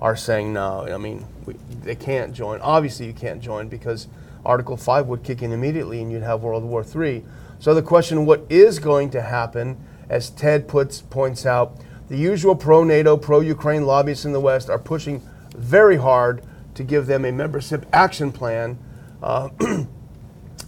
are 0.00 0.16
saying 0.16 0.52
no. 0.52 0.86
I 0.86 0.98
mean, 0.98 1.24
we, 1.46 1.54
they 1.82 1.94
can't 1.96 2.32
join. 2.32 2.60
Obviously, 2.60 3.06
you 3.06 3.12
can't 3.12 3.40
join 3.40 3.68
because 3.68 4.06
Article 4.44 4.76
5 4.76 5.06
would 5.06 5.22
kick 5.24 5.42
in 5.42 5.52
immediately 5.52 6.00
and 6.02 6.12
you'd 6.12 6.22
have 6.22 6.42
World 6.42 6.64
War 6.64 6.84
III. 6.84 7.24
So 7.58 7.74
the 7.74 7.82
question, 7.82 8.26
what 8.26 8.44
is 8.50 8.78
going 8.78 9.10
to 9.10 9.22
happen, 9.22 9.78
as 10.08 10.30
Ted 10.30 10.68
puts, 10.68 11.00
points 11.00 11.46
out, 11.46 11.76
the 12.08 12.16
usual 12.16 12.54
pro-NATO, 12.54 13.16
pro-Ukraine 13.16 13.86
lobbyists 13.86 14.24
in 14.24 14.32
the 14.32 14.40
West 14.40 14.68
are 14.68 14.78
pushing 14.78 15.22
very 15.56 15.96
hard 15.96 16.42
to 16.74 16.84
give 16.84 17.06
them 17.06 17.24
a 17.24 17.32
membership 17.32 17.86
action 17.92 18.30
plan 18.32 18.78
uh, 19.22 19.48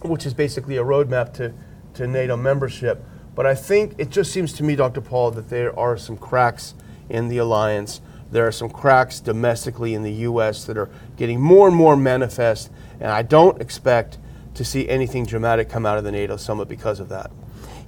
which 0.01 0.25
is 0.25 0.33
basically 0.33 0.77
a 0.77 0.83
roadmap 0.83 1.33
to, 1.33 1.53
to 1.93 2.07
NATO 2.07 2.35
membership. 2.35 3.03
But 3.35 3.45
I 3.45 3.55
think 3.55 3.93
it 3.97 4.09
just 4.09 4.31
seems 4.31 4.51
to 4.53 4.63
me, 4.63 4.75
Dr. 4.75 5.01
Paul, 5.01 5.31
that 5.31 5.49
there 5.49 5.77
are 5.77 5.97
some 5.97 6.17
cracks 6.17 6.73
in 7.09 7.27
the 7.27 7.37
alliance. 7.37 8.01
There 8.31 8.47
are 8.47 8.51
some 8.51 8.69
cracks 8.69 9.19
domestically 9.19 9.93
in 9.93 10.03
the 10.03 10.11
U.S. 10.11 10.65
that 10.65 10.77
are 10.77 10.89
getting 11.15 11.39
more 11.39 11.67
and 11.67 11.75
more 11.75 11.95
manifest, 11.95 12.71
and 12.99 13.11
I 13.11 13.21
don't 13.21 13.61
expect 13.61 14.17
to 14.55 14.65
see 14.65 14.89
anything 14.89 15.25
dramatic 15.25 15.69
come 15.69 15.85
out 15.85 15.97
of 15.97 16.03
the 16.03 16.11
NATO 16.11 16.35
summit 16.35 16.67
because 16.67 16.99
of 16.99 17.09
that. 17.09 17.31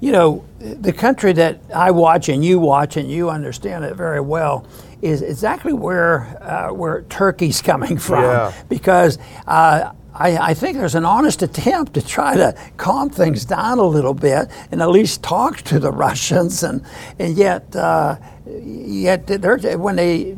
You 0.01 0.11
know, 0.11 0.45
the 0.59 0.93
country 0.93 1.33
that 1.33 1.59
I 1.75 1.91
watch 1.91 2.29
and 2.29 2.43
you 2.43 2.59
watch 2.59 2.97
and 2.97 3.11
you 3.11 3.29
understand 3.29 3.83
it 3.83 3.95
very 3.95 4.21
well 4.21 4.65
is 5.01 5.21
exactly 5.21 5.73
where 5.73 6.37
uh, 6.41 6.73
where 6.73 7.03
Turkey's 7.03 7.61
coming 7.71 7.97
from. 7.97 8.23
Yeah. 8.23 8.53
Because 8.69 9.17
uh, 9.47 9.91
I, 10.13 10.37
I 10.37 10.53
think 10.53 10.77
there's 10.77 10.95
an 10.95 11.05
honest 11.05 11.41
attempt 11.41 11.93
to 11.93 12.01
try 12.01 12.35
to 12.35 12.55
calm 12.77 13.09
things 13.09 13.45
down 13.45 13.79
a 13.79 13.83
little 13.83 14.13
bit 14.13 14.49
and 14.71 14.81
at 14.81 14.89
least 14.89 15.23
talk 15.23 15.61
to 15.63 15.79
the 15.79 15.91
Russians, 16.05 16.63
and 16.63 16.83
and 17.17 17.37
yet 17.37 17.75
uh, 17.75 18.17
yet 18.45 19.27
they're, 19.27 19.77
when 19.77 19.95
they 19.95 20.35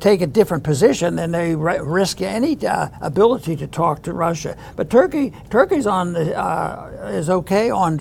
take 0.00 0.20
a 0.20 0.26
different 0.26 0.64
position, 0.64 1.16
then 1.16 1.30
they 1.30 1.54
risk 1.54 2.20
any 2.20 2.56
uh, 2.66 2.88
ability 3.00 3.56
to 3.56 3.66
talk 3.66 4.02
to 4.02 4.12
Russia. 4.12 4.56
But 4.76 4.90
Turkey, 4.90 5.32
Turkey's 5.50 5.86
on 5.86 6.16
uh, 6.16 7.10
is 7.12 7.30
okay 7.30 7.70
on 7.70 7.98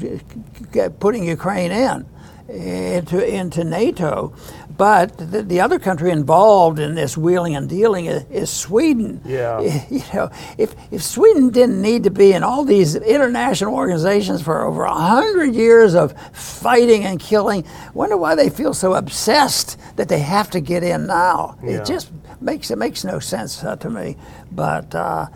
putting 1.00 1.24
Ukraine 1.24 1.72
in 1.72 2.06
into 2.50 3.26
into 3.26 3.64
NATO, 3.64 4.34
but 4.78 5.18
the, 5.18 5.44
the 5.44 5.60
other 5.60 5.80
country 5.80 6.12
involved 6.12 6.80
in 6.80 6.96
this 6.96 7.18
wheeling 7.18 7.56
and 7.56 7.68
dealing 7.68 8.06
is, 8.06 8.24
is 8.30 8.50
Sweden. 8.50 9.22
Yeah. 9.26 9.60
You 9.90 10.04
know, 10.14 10.30
if 10.58 10.76
if 10.92 11.02
Sweden 11.04 11.50
didn't 11.50 11.82
need 11.82 12.04
to 12.04 12.12
be 12.12 12.34
in 12.34 12.44
all 12.44 12.64
these 12.64 12.96
international 12.96 13.74
organizations 13.74 14.42
for 14.42 14.64
over 14.64 14.84
a 14.84 14.94
hundred 14.94 15.56
years 15.56 15.96
of 15.96 16.14
fighting 16.34 17.04
and 17.04 17.20
killing, 17.20 17.66
wonder 17.94 18.18
why 18.18 18.36
they 18.36 18.50
feel 18.50 18.74
so 18.74 18.94
obsessed 18.94 19.78
that 19.96 20.10
they 20.10 20.20
have 20.20 20.50
to 20.52 20.60
get 20.60 20.84
in 20.84 21.08
now. 21.08 21.58
Yeah. 21.64 21.78
It 21.82 21.86
just 21.86 22.12
makes 22.42 22.72
it 22.72 22.78
makes 22.78 23.04
no 23.04 23.20
sense 23.20 23.64
uh, 23.64 23.76
to 23.78 23.90
me. 23.90 24.18
But 24.52 24.94
uh, 24.94 25.28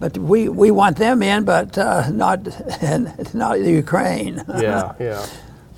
but 0.00 0.16
we, 0.16 0.48
we 0.48 0.70
want 0.70 0.96
them 0.96 1.22
in, 1.22 1.44
but 1.44 1.76
uh, 1.76 2.10
not 2.10 2.44
not 3.34 3.58
the 3.58 3.70
Ukraine. 3.70 4.42
yeah, 4.48 4.94
yeah. 5.00 5.26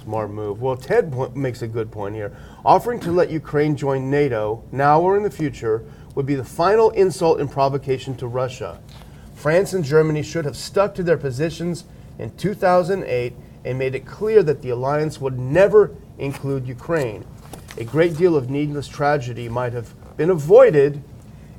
Smart 0.02 0.30
move. 0.30 0.60
Well, 0.60 0.76
Ted 0.76 1.36
makes 1.36 1.62
a 1.62 1.68
good 1.68 1.92
point 1.92 2.16
here. 2.16 2.36
Offering 2.64 2.98
to 3.00 3.12
let 3.12 3.30
Ukraine 3.30 3.76
join 3.76 4.10
NATO 4.10 4.64
now 4.72 5.00
or 5.00 5.16
in 5.16 5.22
the 5.22 5.30
future 5.30 5.84
would 6.16 6.26
be 6.26 6.34
the 6.34 6.44
final 6.44 6.90
insult 6.90 7.38
and 7.38 7.48
provocation 7.48 8.16
to 8.16 8.26
Russia. 8.26 8.80
France 9.36 9.74
and 9.74 9.84
Germany 9.84 10.24
should 10.24 10.44
have 10.44 10.56
stuck 10.56 10.92
to 10.96 11.04
their 11.04 11.16
positions 11.16 11.84
in 12.18 12.36
2008 12.36 13.32
and 13.64 13.78
made 13.78 13.94
it 13.94 14.04
clear 14.04 14.42
that 14.42 14.60
the 14.60 14.70
alliance 14.70 15.20
would 15.20 15.38
never 15.38 15.94
include 16.18 16.66
Ukraine. 16.66 17.24
A 17.78 17.84
great 17.84 18.16
deal 18.16 18.34
of 18.34 18.50
needless 18.50 18.88
tragedy 18.88 19.48
might 19.48 19.72
have 19.72 19.94
been 20.16 20.30
avoided 20.30 21.00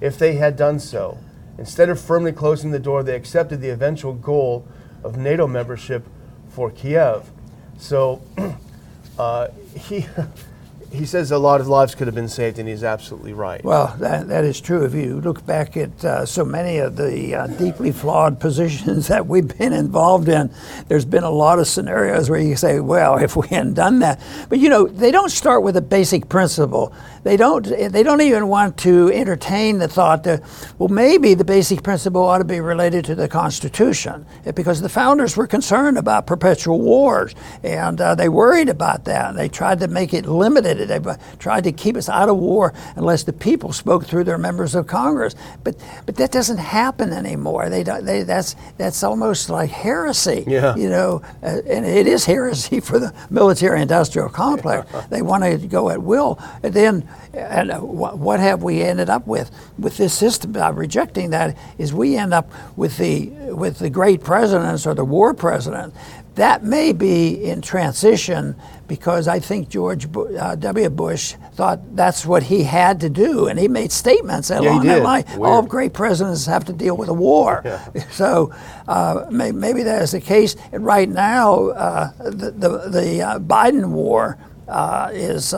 if 0.02 0.20
they 0.20 0.36
had 0.36 0.58
done 0.58 0.80
so. 0.80 1.18
Instead 1.58 1.88
of 1.88 1.98
firmly 1.98 2.34
closing 2.34 2.72
the 2.72 2.80
door, 2.80 3.04
they 3.04 3.16
accepted 3.16 3.62
the 3.62 3.70
eventual 3.70 4.14
goal 4.14 4.68
of 5.02 5.16
NATO 5.16 5.48
membership 5.48 6.06
for 6.50 6.70
Kiev. 6.70 7.32
So 7.78 8.22
uh, 9.20 9.48
he, 9.76 10.06
he 10.94 11.08
says 11.08 11.32
a 11.32 11.40
lot 11.40 11.60
of 11.60 11.68
lives 11.68 11.96
could 11.96 12.08
have 12.08 12.14
been 12.14 12.30
saved, 12.30 12.60
and 12.60 12.70
he's 12.70 12.84
absolutely 12.84 13.34
right. 13.34 13.64
Well, 13.64 13.96
that, 14.00 14.28
that 14.28 14.44
is 14.44 14.62
true. 14.62 14.86
If 14.86 14.94
you 14.94 15.20
look 15.22 15.44
back 15.44 15.76
at 15.76 16.06
uh, 16.06 16.26
so 16.26 16.46
many 16.46 16.78
of 16.78 16.98
the 16.98 17.34
uh, 17.34 17.48
deeply 17.48 17.92
flawed 17.92 18.40
positions 18.40 19.08
that 19.08 19.26
we've 19.26 19.58
been 19.58 19.74
involved 19.74 20.30
in, 20.30 20.54
there's 20.88 21.06
been 21.06 21.24
a 21.24 21.32
lot 21.32 21.58
of 21.58 21.68
scenarios 21.68 22.30
where 22.30 22.40
you 22.40 22.56
say, 22.56 22.80
well, 22.80 23.18
if 23.18 23.36
we 23.36 23.48
hadn't 23.48 23.74
done 23.74 24.00
that. 24.00 24.22
But 24.50 24.60
you 24.60 24.70
know, 24.70 24.86
they 24.86 25.12
don't 25.12 25.32
start 25.32 25.64
with 25.64 25.76
a 25.78 25.82
basic 25.82 26.30
principle. 26.30 26.94
They 27.24 27.38
don't, 27.38 27.64
they 27.66 28.04
don't 28.04 28.22
even 28.22 28.48
want 28.48 28.78
to 28.80 29.10
entertain 29.12 29.80
the 29.80 29.88
thought 29.88 30.24
that, 30.26 30.44
well, 30.78 30.90
maybe 30.90 31.34
the 31.34 31.46
basic 31.46 31.82
principle 31.82 32.24
ought 32.24 32.40
to 32.40 32.44
be 32.44 32.60
related 32.60 33.06
to 33.06 33.16
the 33.16 33.28
Constitution, 33.28 34.26
because 34.54 34.82
the 34.82 34.90
founders 34.90 35.36
were 35.36 35.48
concerned 35.48 35.98
about 35.98 36.28
perpetual 36.28 36.82
wars, 36.82 37.34
and 37.64 38.00
uh, 38.00 38.14
they 38.14 38.30
worried 38.30 38.70
about 38.70 39.06
that. 39.06 39.36
They 39.36 39.50
tried 39.50 39.80
to 39.80 39.88
make 39.88 40.14
it 40.14 40.26
limited. 40.26 40.83
They 40.88 41.00
tried 41.40 41.64
to 41.66 41.72
keep 41.72 41.96
us 41.98 42.10
out 42.10 42.30
of 42.30 42.38
war 42.38 42.74
unless 42.96 43.24
the 43.24 43.34
people 43.34 43.74
spoke 43.74 44.06
through 44.06 44.24
their 44.26 44.38
members 44.38 44.76
of 44.76 44.88
Congress. 44.88 45.36
But, 45.64 45.76
but 46.06 46.16
that 46.18 46.32
doesn't 46.32 46.58
happen 46.58 47.12
anymore. 47.14 47.70
They, 47.70 47.84
don't- 47.84 48.06
they, 48.06 48.24
that's, 48.24 48.56
that's 48.78 49.04
almost 49.04 49.50
like 49.50 49.70
heresy. 49.70 50.44
Yeah. 50.48 50.76
You 50.76 50.90
know, 50.90 51.22
uh, 51.42 51.62
and 51.68 51.86
it 51.86 52.08
is 52.08 52.26
heresy 52.26 52.80
for 52.80 53.00
the 53.00 53.14
military-industrial 53.30 54.30
complex. 54.30 54.92
They 55.10 55.22
want 55.22 55.44
to 55.44 55.58
go 55.68 55.90
at 55.90 56.02
will. 56.02 56.40
And 56.64 56.74
then, 56.74 57.08
and 57.34 57.72
uh, 57.72 57.80
wh- 57.80 58.20
what 58.20 58.40
have 58.40 58.64
we 58.64 58.82
ended 58.82 59.10
up 59.10 59.26
with 59.28 59.52
with 59.78 59.98
this 59.98 60.14
system? 60.14 60.52
By 60.52 60.70
rejecting 60.70 61.32
that, 61.32 61.58
is 61.78 61.94
we 61.94 62.16
end 62.18 62.34
up 62.34 62.50
with 62.76 62.98
the 62.98 63.28
with 63.54 63.80
the 63.80 63.90
great 63.90 64.24
presidents 64.24 64.86
or 64.86 64.94
the 64.94 65.06
war 65.06 65.34
president. 65.34 65.94
That 66.36 66.64
may 66.64 66.94
be 66.94 67.44
in 67.44 67.62
transition 67.62 68.56
because 68.88 69.28
I 69.28 69.40
think 69.40 69.70
George 69.70 70.08
uh, 70.16 70.56
W. 70.56 70.90
Bush 70.90 71.36
thought 71.54 71.96
that's 71.96 72.26
what 72.26 72.44
he 72.44 72.64
had 72.64 73.00
to 73.02 73.10
do, 73.10 73.48
and 73.48 73.60
he 73.60 73.68
made 73.68 73.92
statements 73.92 74.50
he 74.50 74.56
along 74.56 74.86
that 74.86 75.04
line. 75.04 75.26
All 75.40 75.62
great 75.62 75.94
presidents 75.94 76.46
have 76.48 76.66
to 76.66 76.74
deal 76.74 76.98
with 76.98 77.10
a 77.10 77.14
war. 77.14 77.62
So 78.12 78.54
uh, 78.88 79.26
may, 79.32 79.52
maybe 79.52 79.84
that 79.84 80.02
is 80.02 80.12
the 80.12 80.22
case. 80.22 80.56
And 80.72 80.86
right 80.86 81.10
now, 81.10 81.68
uh, 81.70 82.12
the 82.18 82.52
the, 82.52 82.70
the 82.90 83.22
uh, 83.22 83.40
Biden 83.40 83.90
war 83.90 84.38
uh, 84.68 85.10
is. 85.14 85.54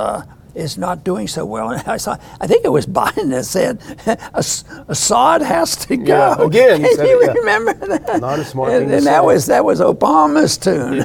Is 0.55 0.77
not 0.77 1.03
doing 1.03 1.27
so 1.27 1.45
well. 1.45 1.71
And 1.71 1.83
I 1.87 1.97
saw, 1.97 2.17
I 2.39 2.47
think 2.47 2.63
it 2.65 2.69
was 2.69 2.85
Biden 2.85 3.29
that 3.31 3.45
said, 3.45 3.81
Assad 4.87 5.41
has 5.41 5.75
to 5.87 5.97
go." 5.97 6.05
Yeah, 6.05 6.41
again, 6.41 6.81
Can 6.95 7.05
you 7.05 7.21
it, 7.21 7.25
yeah. 7.27 7.33
remember 7.33 7.73
that? 7.73 8.21
Not 8.21 8.39
a 8.39 8.45
smart 8.45 8.71
and, 8.71 8.87
thing 8.87 8.97
and 8.97 9.05
that 9.05 9.23
was 9.23 9.45
that 9.47 9.65
was 9.65 9.81
Obama's 9.81 10.57
tune. 10.57 10.99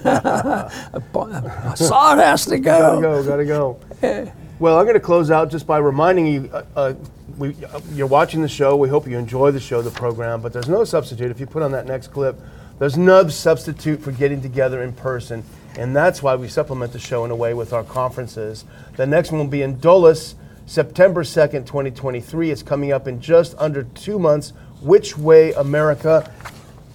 Assad 1.75 2.19
has 2.19 2.47
to 2.47 2.59
go. 2.59 3.01
Gotta 3.01 3.01
go. 3.01 3.23
go, 3.23 3.29
gotta 3.29 3.45
go. 3.45 4.33
Well, 4.61 4.79
I'm 4.79 4.85
going 4.85 4.95
to 4.95 5.01
close 5.01 5.31
out 5.31 5.51
just 5.51 5.67
by 5.67 5.79
reminding 5.79 6.27
you 6.27 6.51
uh, 6.53 6.65
uh, 6.77 6.95
we, 7.39 7.57
uh, 7.65 7.81
you're 7.95 8.07
watching 8.07 8.43
the 8.43 8.49
show. 8.49 8.77
We 8.77 8.91
hope 8.91 9.09
you 9.09 9.17
enjoy 9.17 9.51
the 9.51 9.61
show, 9.61 9.81
the 9.81 9.91
program, 9.91 10.43
but 10.43 10.53
there's 10.53 10.69
no 10.69 10.85
substitute. 10.85 11.31
If 11.31 11.41
you 11.41 11.47
put 11.47 11.63
on 11.63 11.73
that 11.73 11.87
next 11.87 12.09
clip, 12.09 12.39
there's 12.79 12.99
no 12.99 13.27
substitute 13.29 14.01
for 14.01 14.13
getting 14.13 14.43
together 14.43 14.83
in 14.83 14.93
person. 14.93 15.43
And 15.79 15.95
that's 15.95 16.23
why 16.23 16.35
we 16.37 16.49
supplement 16.49 16.93
the 16.93 16.99
show 16.99 17.25
in 17.25 17.31
a 17.31 17.37
way 17.37 17.55
with 17.55 17.73
our 17.73 17.85
conferences. 17.85 18.65
The 18.97 19.07
next 19.07 19.31
one 19.31 19.41
will 19.41 19.47
be 19.47 19.63
in 19.63 19.79
Dulles, 19.79 20.35
September 20.67 21.23
2nd, 21.23 21.67
2023. 21.67 22.51
It's 22.51 22.63
coming 22.63 22.93
up 22.93 23.07
in 23.07 23.21
just 23.21 23.55
under 23.59 23.85
two 23.85 24.19
months. 24.19 24.53
Which 24.83 25.17
Way 25.17 25.53
America? 25.53 26.33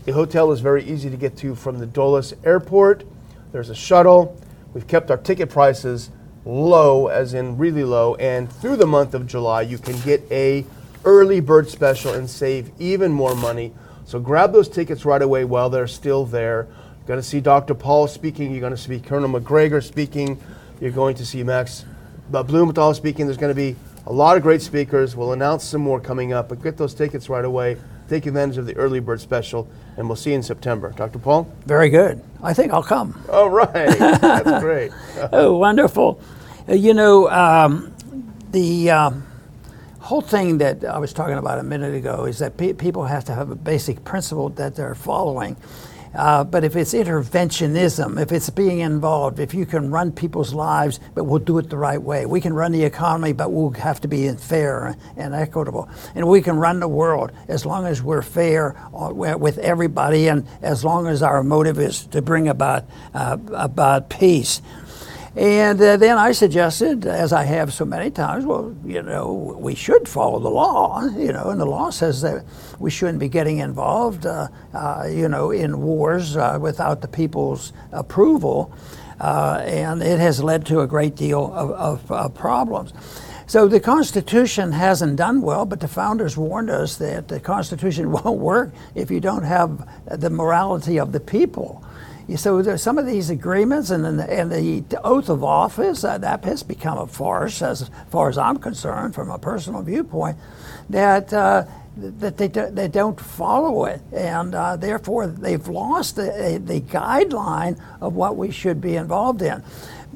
The 0.05 0.13
hotel 0.13 0.51
is 0.51 0.59
very 0.59 0.83
easy 0.83 1.09
to 1.09 1.17
get 1.17 1.37
to 1.37 1.55
from 1.55 1.79
the 1.79 1.85
Dulles 1.85 2.33
Airport. 2.43 3.05
There's 3.51 3.69
a 3.69 3.75
shuttle. 3.75 4.39
We've 4.73 4.87
kept 4.87 5.09
our 5.09 5.17
ticket 5.17 5.49
prices 5.49 6.09
low, 6.45 7.07
as 7.07 7.33
in 7.33 7.57
really 7.57 7.83
low, 7.83 8.15
and 8.15 8.51
through 8.51 8.77
the 8.77 8.85
month 8.85 9.13
of 9.13 9.25
July, 9.25 9.61
you 9.61 9.77
can 9.77 9.99
get 10.01 10.21
a 10.31 10.65
early 11.03 11.39
bird 11.39 11.69
special 11.69 12.13
and 12.13 12.29
save 12.29 12.71
even 12.79 13.11
more 13.11 13.35
money. 13.35 13.73
So 14.05 14.19
grab 14.19 14.53
those 14.53 14.69
tickets 14.69 15.05
right 15.05 15.21
away 15.21 15.43
while 15.43 15.69
they're 15.69 15.87
still 15.87 16.25
there. 16.25 16.67
You're 17.05 17.17
going 17.17 17.21
to 17.21 17.27
see 17.27 17.39
Dr. 17.39 17.75
Paul 17.75 18.07
speaking. 18.07 18.49
You're 18.49 18.61
going 18.61 18.73
to 18.75 18.77
see 18.77 18.99
Colonel 18.99 19.29
Macgregor 19.29 19.79
speaking. 19.79 20.41
You're 20.81 20.89
going 20.89 21.13
to 21.17 21.25
see 21.25 21.43
Max 21.43 21.85
Blumenthal 22.31 22.95
speaking. 22.95 23.27
There's 23.27 23.37
going 23.37 23.51
to 23.51 23.55
be 23.55 23.75
a 24.07 24.11
lot 24.11 24.37
of 24.37 24.41
great 24.41 24.63
speakers. 24.63 25.15
We'll 25.15 25.31
announce 25.33 25.63
some 25.65 25.81
more 25.81 25.99
coming 25.99 26.33
up, 26.33 26.49
but 26.49 26.63
get 26.63 26.77
those 26.77 26.95
tickets 26.95 27.29
right 27.29 27.45
away. 27.45 27.77
Take 28.09 28.25
advantage 28.25 28.57
of 28.57 28.65
the 28.65 28.75
early 28.75 28.99
bird 28.99 29.21
special, 29.21 29.67
and 29.97 30.07
we'll 30.09 30.15
see 30.15 30.31
you 30.31 30.37
in 30.37 30.41
September. 30.41 30.93
Dr. 30.97 31.19
Paul? 31.19 31.47
Very 31.67 31.89
good. 31.89 32.23
I 32.41 32.55
think 32.55 32.73
I'll 32.73 32.81
come. 32.81 33.23
All 33.31 33.51
right. 33.51 33.71
That's 33.99 34.63
great. 34.63 34.91
Oh, 35.31 35.57
wonderful. 35.57 36.19
Uh, 36.67 36.73
You 36.73 36.95
know, 36.95 37.29
um, 37.29 37.93
the 38.49 38.89
um, 38.89 39.27
whole 39.99 40.21
thing 40.21 40.57
that 40.57 40.83
I 40.83 40.97
was 40.97 41.13
talking 41.13 41.37
about 41.37 41.59
a 41.59 41.63
minute 41.63 41.93
ago 41.93 42.25
is 42.25 42.39
that 42.39 42.57
pe- 42.57 42.73
people 42.73 43.05
have 43.05 43.25
to 43.25 43.35
have 43.35 43.51
a 43.51 43.55
basic 43.55 44.03
principle 44.03 44.49
that 44.49 44.75
they're 44.75 44.95
following. 44.95 45.55
Uh, 46.15 46.43
but 46.43 46.63
if 46.63 46.75
it's 46.75 46.93
interventionism, 46.93 48.21
if 48.21 48.31
it's 48.31 48.49
being 48.49 48.79
involved, 48.79 49.39
if 49.39 49.53
you 49.53 49.65
can 49.65 49.91
run 49.91 50.11
people's 50.11 50.53
lives, 50.53 50.99
but 51.13 51.25
we'll 51.25 51.39
do 51.39 51.57
it 51.57 51.69
the 51.69 51.77
right 51.77 52.01
way. 52.01 52.25
We 52.25 52.41
can 52.41 52.53
run 52.53 52.71
the 52.71 52.83
economy, 52.83 53.33
but 53.33 53.51
we'll 53.51 53.71
have 53.71 53.99
to 54.01 54.07
be 54.07 54.29
fair 54.31 54.95
and 55.17 55.33
equitable. 55.33 55.89
And 56.15 56.27
we 56.27 56.41
can 56.41 56.57
run 56.57 56.79
the 56.79 56.87
world 56.87 57.31
as 57.47 57.65
long 57.65 57.85
as 57.85 58.01
we're 58.01 58.21
fair 58.21 58.77
uh, 58.93 59.11
with 59.13 59.57
everybody 59.57 60.27
and 60.27 60.47
as 60.61 60.83
long 60.83 61.07
as 61.07 61.21
our 61.21 61.43
motive 61.43 61.79
is 61.79 62.05
to 62.07 62.21
bring 62.21 62.47
about, 62.47 62.85
uh, 63.13 63.37
about 63.51 64.09
peace. 64.09 64.61
And 65.35 65.81
uh, 65.81 65.97
then 65.97 66.17
I 66.17 66.31
suggested, 66.31 67.05
as 67.05 67.33
I 67.33 67.43
have 67.43 67.73
so 67.73 67.83
many 67.83 68.09
times, 68.09 68.45
well, 68.45 68.73
you 68.85 69.01
know, 69.01 69.57
we 69.59 69.75
should 69.75 70.07
follow 70.07 70.39
the 70.39 70.49
law, 70.49 71.03
you 71.17 71.33
know, 71.33 71.49
and 71.49 71.59
the 71.59 71.65
law 71.65 71.89
says 71.89 72.21
that 72.21 72.45
we 72.79 72.89
shouldn't 72.89 73.19
be 73.19 73.27
getting 73.27 73.57
involved, 73.57 74.25
uh, 74.25 74.47
uh, 74.73 75.09
you 75.11 75.27
know, 75.27 75.51
in 75.51 75.81
wars 75.81 76.37
uh, 76.37 76.57
without 76.61 77.01
the 77.01 77.09
people's 77.09 77.73
approval. 77.91 78.71
Uh, 79.19 79.61
and 79.65 80.01
it 80.01 80.19
has 80.19 80.41
led 80.41 80.65
to 80.67 80.81
a 80.81 80.87
great 80.87 81.15
deal 81.15 81.53
of, 81.53 81.71
of 81.71 82.11
uh, 82.11 82.29
problems. 82.29 82.93
So 83.47 83.67
the 83.67 83.79
Constitution 83.79 84.71
hasn't 84.71 85.17
done 85.17 85.41
well, 85.41 85.65
but 85.65 85.79
the 85.79 85.87
founders 85.87 86.35
warned 86.35 86.69
us 86.69 86.95
that 86.97 87.27
the 87.27 87.39
Constitution 87.41 88.11
won't 88.13 88.39
work 88.39 88.73
if 88.95 89.11
you 89.11 89.19
don't 89.19 89.43
have 89.43 89.87
the 90.05 90.29
morality 90.29 90.97
of 90.97 91.11
the 91.11 91.19
people. 91.19 91.84
So 92.35 92.75
some 92.75 92.97
of 92.97 93.05
these 93.05 93.29
agreements 93.29 93.91
and 93.91 94.03
the, 94.03 94.31
and 94.31 94.51
the 94.51 94.83
oath 95.03 95.29
of 95.29 95.43
office 95.43 96.03
uh, 96.03 96.17
that 96.17 96.43
has 96.43 96.63
become 96.63 96.97
a 96.97 97.05
farce, 97.05 97.61
as 97.61 97.89
far 98.09 98.29
as 98.29 98.37
I'm 98.37 98.57
concerned, 98.57 99.13
from 99.13 99.29
a 99.29 99.37
personal 99.37 99.83
viewpoint. 99.83 100.37
That 100.89 101.31
uh, 101.31 101.65
that 101.97 102.37
they, 102.37 102.47
do, 102.47 102.69
they 102.71 102.87
don't 102.87 103.19
follow 103.19 103.85
it, 103.85 104.01
and 104.11 104.53
uh, 104.53 104.75
therefore 104.75 105.27
they've 105.27 105.67
lost 105.67 106.15
the, 106.15 106.61
the 106.63 106.81
guideline 106.81 107.79
of 108.01 108.15
what 108.15 108.35
we 108.35 108.51
should 108.51 108.81
be 108.81 108.95
involved 108.95 109.41
in. 109.41 109.63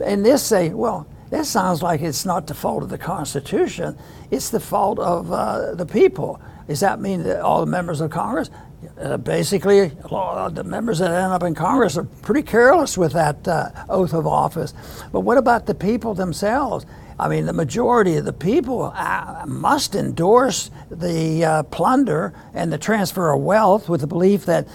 And 0.04 0.26
this 0.26 0.44
say, 0.44 0.70
well, 0.70 1.08
that 1.30 1.46
sounds 1.46 1.82
like 1.82 2.02
it's 2.02 2.26
not 2.26 2.48
the 2.48 2.54
fault 2.54 2.84
of 2.84 2.90
the 2.90 2.98
Constitution; 2.98 3.98
it's 4.32 4.50
the 4.50 4.60
fault 4.60 5.00
of 5.00 5.32
uh, 5.32 5.76
the 5.76 5.86
people. 5.86 6.42
Does 6.68 6.82
that 6.82 7.00
mean 7.00 7.24
that 7.24 7.42
all 7.42 7.62
the 7.62 7.72
members 7.72 8.02
of 8.02 8.12
Congress? 8.12 8.50
Uh, 9.00 9.18
basically, 9.18 9.90
the 9.90 10.64
members 10.66 11.00
that 11.00 11.12
end 11.12 11.32
up 11.34 11.44
in 11.44 11.56
Congress 11.56 11.98
are 11.98 12.04
pretty 12.04 12.42
careless 12.42 12.98
with 12.98 13.14
that 13.14 13.48
uh, 13.48 13.70
oath 13.90 14.14
of 14.14 14.26
office. 14.26 14.74
But 15.12 15.22
what 15.22 15.38
about 15.38 15.66
the 15.66 15.76
people 15.76 16.14
themselves? 16.14 16.86
I 17.20 17.28
mean, 17.28 17.46
the 17.46 17.54
majority 17.54 18.16
of 18.16 18.24
the 18.24 18.34
people 18.34 18.94
uh, 18.96 19.44
must 19.46 19.96
endorse 19.96 20.72
the 20.90 21.44
uh, 21.44 21.64
plunder 21.64 22.34
and 22.54 22.72
the 22.72 22.78
transfer 22.78 23.32
of 23.32 23.42
wealth 23.42 23.90
with 23.90 24.02
the 24.02 24.08
belief 24.08 24.46
that 24.46 24.68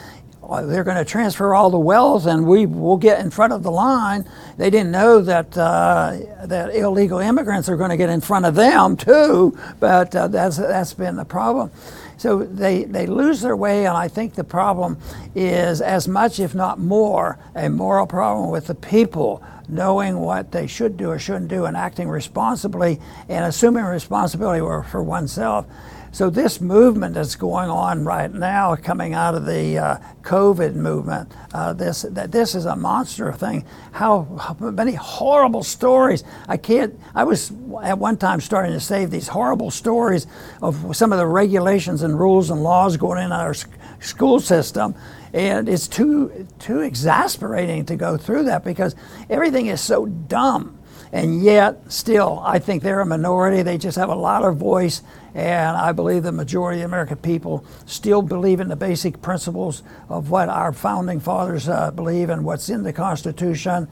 uh, 0.49 0.63
they're 0.63 0.85
going 0.85 0.99
to 0.99 1.05
transfer 1.05 1.55
all 1.55 1.71
the 1.71 1.79
wealth 1.79 2.27
and 2.27 2.47
we 2.47 2.67
will 2.67 2.99
get 2.99 3.21
in 3.21 3.31
front 3.31 3.53
of 3.53 3.63
the 3.63 3.71
line. 3.71 4.29
They 4.59 4.69
didn't 4.69 4.91
know 4.91 5.23
that 5.23 5.57
uh, 5.57 6.19
that 6.45 6.75
illegal 6.75 7.19
immigrants 7.19 7.69
are 7.71 7.77
going 7.77 7.91
to 7.91 7.97
get 7.97 8.11
in 8.11 8.21
front 8.21 8.45
of 8.45 8.55
them 8.55 8.97
too, 8.97 9.59
but 9.81 10.15
uh, 10.15 10.29
that's 10.29 10.59
that's 10.59 10.93
been 10.93 11.17
the 11.17 11.25
problem. 11.25 11.71
So 12.17 12.45
they, 12.45 12.85
they 12.85 13.07
lose 13.07 13.41
their 13.41 13.57
way, 13.57 13.87
and 13.87 13.97
I 13.97 14.09
think 14.09 14.35
the 14.35 14.45
problem 14.45 14.99
is 15.35 15.81
as 15.81 16.07
much, 16.07 16.41
if 16.41 16.55
not 16.55 16.79
more, 16.79 17.39
a 17.55 17.69
moral 17.69 18.07
problem 18.07 18.51
with 18.51 18.67
the 18.67 18.75
people 18.75 19.43
knowing 19.69 20.19
what 20.19 20.53
they 20.53 20.67
should 20.67 20.97
do 20.97 21.11
or 21.11 21.19
shouldn't 21.19 21.49
do 21.49 21.65
and 21.65 21.77
acting 21.77 22.09
responsibly 22.09 23.01
and 23.29 23.45
assuming 23.45 23.85
responsibility 23.85 24.61
for 24.61 24.83
for 24.83 25.03
oneself. 25.03 25.67
So 26.15 26.31
this 26.31 26.61
movement 26.61 27.17
that's 27.17 27.35
going 27.35 27.69
on 27.69 28.05
right 28.05 28.33
now, 28.33 28.77
coming 28.77 29.15
out 29.15 29.35
of 29.35 29.47
the 29.47 29.79
uh, 29.79 29.99
COVID 30.23 30.77
movement, 30.77 31.33
uh, 31.53 31.73
this 31.73 32.03
that 32.03 32.31
this 32.31 32.55
is 32.55 32.67
a 32.67 32.77
monster 32.77 33.33
thing. 33.33 33.65
How, 33.91 34.23
how 34.41 34.71
many 34.71 34.93
horrible 34.93 35.65
stories! 35.65 36.23
I 36.47 36.57
can't. 36.57 36.97
I 37.17 37.25
was 37.25 37.51
at 37.83 37.99
one 37.99 38.17
time 38.17 38.41
starting 38.41 38.71
to 38.75 38.79
save 38.79 39.11
these 39.11 39.27
horrible 39.27 39.73
stories 39.73 40.29
of 40.63 40.97
some 40.97 41.11
of 41.11 41.19
the 41.19 41.27
regulations 41.27 42.03
and 42.03 42.17
rules 42.17 42.49
and 42.49 42.63
laws 42.63 42.97
going 42.97 43.21
in 43.21 43.33
our 43.33 43.53
school 43.99 44.39
system. 44.39 44.95
And 45.33 45.69
it's 45.69 45.89
too 45.89 46.47
too 46.61 46.79
exasperating 46.83 47.87
to 47.87 47.97
go 47.97 48.17
through 48.17 48.45
that 48.45 48.63
because 48.63 48.95
everything 49.29 49.67
is 49.67 49.81
so 49.81 50.07
dumb. 50.07 50.79
And 51.15 51.45
yet, 51.45 51.93
still, 51.93 52.41
I 52.45 52.59
think 52.59 52.83
they're 52.83 52.99
a 52.99 53.07
minority. 53.07 53.63
They 53.63 53.79
just 53.79 53.97
have 53.97 54.09
a 54.09 54.17
lot 54.17 54.43
of 54.43 54.57
voice. 54.57 55.01
And 55.33 55.77
I 55.77 55.93
believe 55.93 56.25
the 56.25 56.33
majority 56.33 56.81
of 56.81 56.91
American 56.91 57.19
people 57.19 57.65
still 57.87 58.21
believe 58.21 58.59
in 58.59 58.67
the 58.67 58.75
basic 58.75 59.23
principles 59.23 59.85
of 60.09 60.31
what 60.31 60.49
our 60.49 60.73
founding 60.73 61.21
fathers 61.21 61.69
uh, 61.69 61.93
believe 61.93 62.31
and 62.31 62.45
what's 62.45 62.69
in 62.69 62.83
the 62.83 62.93
Constitution. 62.93 63.87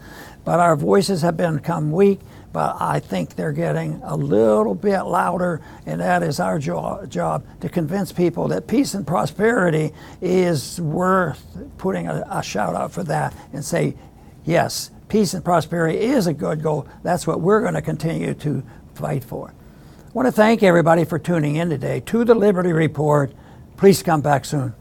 But 0.45 0.59
our 0.59 0.75
voices 0.75 1.23
have 1.23 1.37
become 1.37 1.93
weak. 1.93 2.19
But 2.53 2.77
I 2.81 2.99
think 2.99 3.37
they're 3.37 3.53
getting 3.53 4.01
a 4.03 4.17
little 4.17 4.75
bit 4.75 5.03
louder, 5.03 5.63
and 5.87 6.01
that 6.01 6.25
is 6.25 6.41
our 6.41 6.59
jo- 6.59 7.07
job 7.09 7.47
to 7.61 7.69
convince 7.69 8.11
people 8.11 8.49
that 8.49 8.67
peace 8.67 8.95
and 8.95 9.07
prosperity 9.07 9.93
is 10.21 10.81
worth 10.81 11.47
putting 11.79 12.09
a, 12.09 12.27
a 12.29 12.43
shout 12.43 12.75
out 12.75 12.91
for 12.91 13.05
that 13.05 13.33
and 13.53 13.65
say, 13.65 13.95
yes, 14.45 14.91
peace 15.13 15.35
and 15.35 15.45
prosperity 15.45 15.99
is 15.99 16.27
a 16.27 16.33
good 16.33 16.63
goal. 16.63 16.89
That's 17.03 17.27
what 17.27 17.43
we're 17.43 17.61
going 17.61 17.75
to 17.75 17.83
continue 17.83 18.33
to 18.33 18.63
fight 18.95 19.23
for. 19.23 19.51
I 19.51 20.11
want 20.15 20.27
to 20.27 20.33
thank 20.33 20.63
everybody 20.63 21.05
for 21.05 21.19
tuning 21.19 21.57
in 21.57 21.69
today 21.69 22.01
to 22.07 22.25
the 22.25 22.35
Liberty 22.35 22.73
Report. 22.73 23.31
Please 23.77 24.03
come 24.03 24.23
back 24.23 24.47
soon. 24.47 24.73